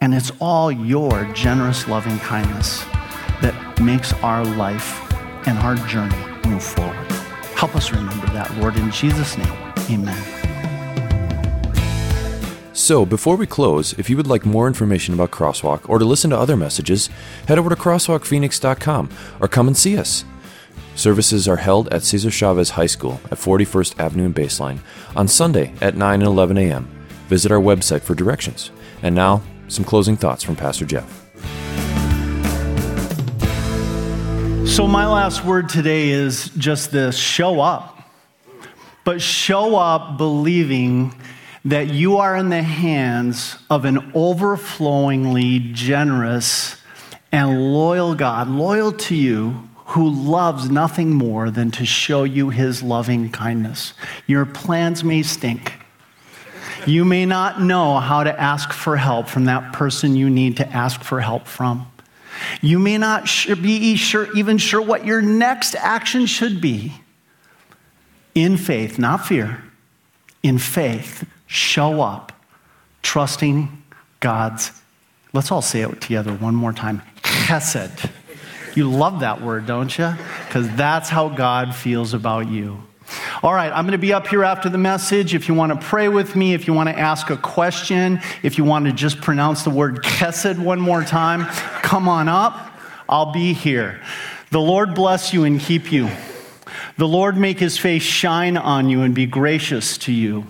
And 0.00 0.14
it's 0.14 0.30
all 0.40 0.70
your 0.70 1.24
generous 1.32 1.88
loving 1.88 2.18
kindness 2.20 2.84
that 3.42 3.80
makes 3.80 4.12
our 4.14 4.44
life 4.44 5.12
and 5.46 5.58
our 5.58 5.74
journey 5.86 6.16
move 6.46 6.62
forward. 6.62 6.94
Help 7.56 7.74
us 7.74 7.90
remember 7.90 8.26
that, 8.28 8.54
Lord, 8.58 8.76
in 8.76 8.90
Jesus' 8.92 9.36
name. 9.36 9.52
Amen. 9.90 10.38
So, 12.72 13.04
before 13.04 13.34
we 13.34 13.46
close, 13.46 13.92
if 13.94 14.08
you 14.08 14.16
would 14.16 14.28
like 14.28 14.46
more 14.46 14.68
information 14.68 15.12
about 15.12 15.32
Crosswalk 15.32 15.88
or 15.88 15.98
to 15.98 16.04
listen 16.04 16.30
to 16.30 16.38
other 16.38 16.56
messages, 16.56 17.10
head 17.48 17.58
over 17.58 17.68
to 17.68 17.74
crosswalkphoenix.com 17.74 19.10
or 19.40 19.48
come 19.48 19.66
and 19.66 19.76
see 19.76 19.98
us. 19.98 20.24
Services 20.98 21.46
are 21.46 21.58
held 21.58 21.86
at 21.90 22.02
Cesar 22.02 22.28
Chavez 22.28 22.70
High 22.70 22.86
School 22.86 23.20
at 23.26 23.38
41st 23.38 24.00
Avenue 24.00 24.24
and 24.24 24.34
Baseline 24.34 24.80
on 25.14 25.28
Sunday 25.28 25.72
at 25.80 25.94
9 25.94 26.14
and 26.14 26.26
11 26.26 26.58
a.m. 26.58 26.90
Visit 27.28 27.52
our 27.52 27.60
website 27.60 28.00
for 28.00 28.16
directions. 28.16 28.72
And 29.00 29.14
now, 29.14 29.40
some 29.68 29.84
closing 29.84 30.16
thoughts 30.16 30.42
from 30.42 30.56
Pastor 30.56 30.84
Jeff. 30.84 31.08
So, 34.66 34.88
my 34.88 35.06
last 35.06 35.44
word 35.44 35.68
today 35.68 36.08
is 36.08 36.48
just 36.58 36.90
this 36.90 37.16
show 37.16 37.60
up. 37.60 38.02
But 39.04 39.22
show 39.22 39.76
up 39.76 40.18
believing 40.18 41.14
that 41.64 41.90
you 41.90 42.16
are 42.16 42.36
in 42.36 42.48
the 42.48 42.62
hands 42.62 43.56
of 43.70 43.84
an 43.84 44.10
overflowingly 44.16 45.60
generous 45.60 46.76
and 47.30 47.72
loyal 47.72 48.16
God, 48.16 48.48
loyal 48.48 48.90
to 48.90 49.14
you, 49.14 49.67
who 49.88 50.10
loves 50.10 50.70
nothing 50.70 51.10
more 51.10 51.50
than 51.50 51.70
to 51.70 51.86
show 51.86 52.24
you 52.24 52.50
his 52.50 52.82
loving 52.82 53.30
kindness. 53.30 53.94
Your 54.26 54.44
plans 54.44 55.02
may 55.02 55.22
stink. 55.22 55.72
You 56.86 57.06
may 57.06 57.24
not 57.24 57.62
know 57.62 57.98
how 57.98 58.22
to 58.22 58.40
ask 58.40 58.72
for 58.72 58.98
help 58.98 59.28
from 59.28 59.46
that 59.46 59.72
person 59.72 60.14
you 60.14 60.28
need 60.28 60.58
to 60.58 60.68
ask 60.68 61.02
for 61.02 61.20
help 61.20 61.46
from. 61.46 61.90
You 62.60 62.78
may 62.78 62.98
not 62.98 63.24
be 63.62 63.96
sure, 63.96 64.30
even 64.36 64.58
sure 64.58 64.82
what 64.82 65.06
your 65.06 65.22
next 65.22 65.74
action 65.74 66.26
should 66.26 66.60
be. 66.60 66.92
In 68.34 68.58
faith, 68.58 68.98
not 68.98 69.26
fear, 69.26 69.64
in 70.42 70.58
faith, 70.58 71.26
show 71.46 72.02
up, 72.02 72.32
trusting 73.02 73.82
God's, 74.20 74.70
let's 75.32 75.50
all 75.50 75.62
say 75.62 75.80
it 75.80 76.00
together 76.00 76.32
one 76.34 76.54
more 76.54 76.74
time 76.74 77.02
chesed. 77.22 78.10
You 78.78 78.88
love 78.88 79.18
that 79.20 79.42
word, 79.42 79.66
don't 79.66 79.98
you? 79.98 80.14
Because 80.46 80.72
that's 80.76 81.08
how 81.08 81.30
God 81.30 81.74
feels 81.74 82.14
about 82.14 82.48
you. 82.48 82.80
All 83.42 83.52
right, 83.52 83.72
I'm 83.72 83.86
going 83.86 83.90
to 83.90 83.98
be 83.98 84.12
up 84.12 84.28
here 84.28 84.44
after 84.44 84.68
the 84.68 84.78
message. 84.78 85.34
If 85.34 85.48
you 85.48 85.54
want 85.54 85.72
to 85.72 85.84
pray 85.84 86.08
with 86.08 86.36
me, 86.36 86.54
if 86.54 86.68
you 86.68 86.74
want 86.74 86.88
to 86.88 86.96
ask 86.96 87.28
a 87.28 87.36
question, 87.36 88.20
if 88.44 88.56
you 88.56 88.62
want 88.62 88.86
to 88.86 88.92
just 88.92 89.20
pronounce 89.20 89.64
the 89.64 89.70
word 89.70 90.04
chesed 90.04 90.60
one 90.60 90.78
more 90.78 91.02
time, 91.02 91.46
come 91.82 92.08
on 92.08 92.28
up. 92.28 92.70
I'll 93.08 93.32
be 93.32 93.52
here. 93.52 94.00
The 94.52 94.60
Lord 94.60 94.94
bless 94.94 95.32
you 95.34 95.42
and 95.42 95.58
keep 95.58 95.90
you. 95.90 96.08
The 96.98 97.08
Lord 97.08 97.36
make 97.36 97.58
his 97.58 97.78
face 97.78 98.04
shine 98.04 98.56
on 98.56 98.88
you 98.88 99.02
and 99.02 99.12
be 99.12 99.26
gracious 99.26 99.98
to 99.98 100.12
you. 100.12 100.46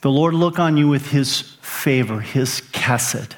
The 0.00 0.10
Lord 0.10 0.32
look 0.32 0.58
on 0.58 0.78
you 0.78 0.88
with 0.88 1.10
his 1.10 1.42
favor, 1.60 2.20
his 2.20 2.62
chesed, 2.72 3.32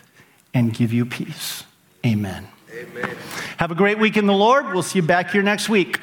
and 0.54 0.72
give 0.72 0.92
you 0.92 1.06
peace. 1.06 1.64
Amen. 2.06 2.46
Amen. 2.76 3.16
Have 3.56 3.70
a 3.70 3.74
great 3.74 3.98
week 3.98 4.18
in 4.18 4.26
the 4.26 4.34
Lord. 4.34 4.66
We'll 4.66 4.82
see 4.82 4.98
you 4.98 5.02
back 5.02 5.30
here 5.30 5.42
next 5.42 5.70
week. 5.70 5.98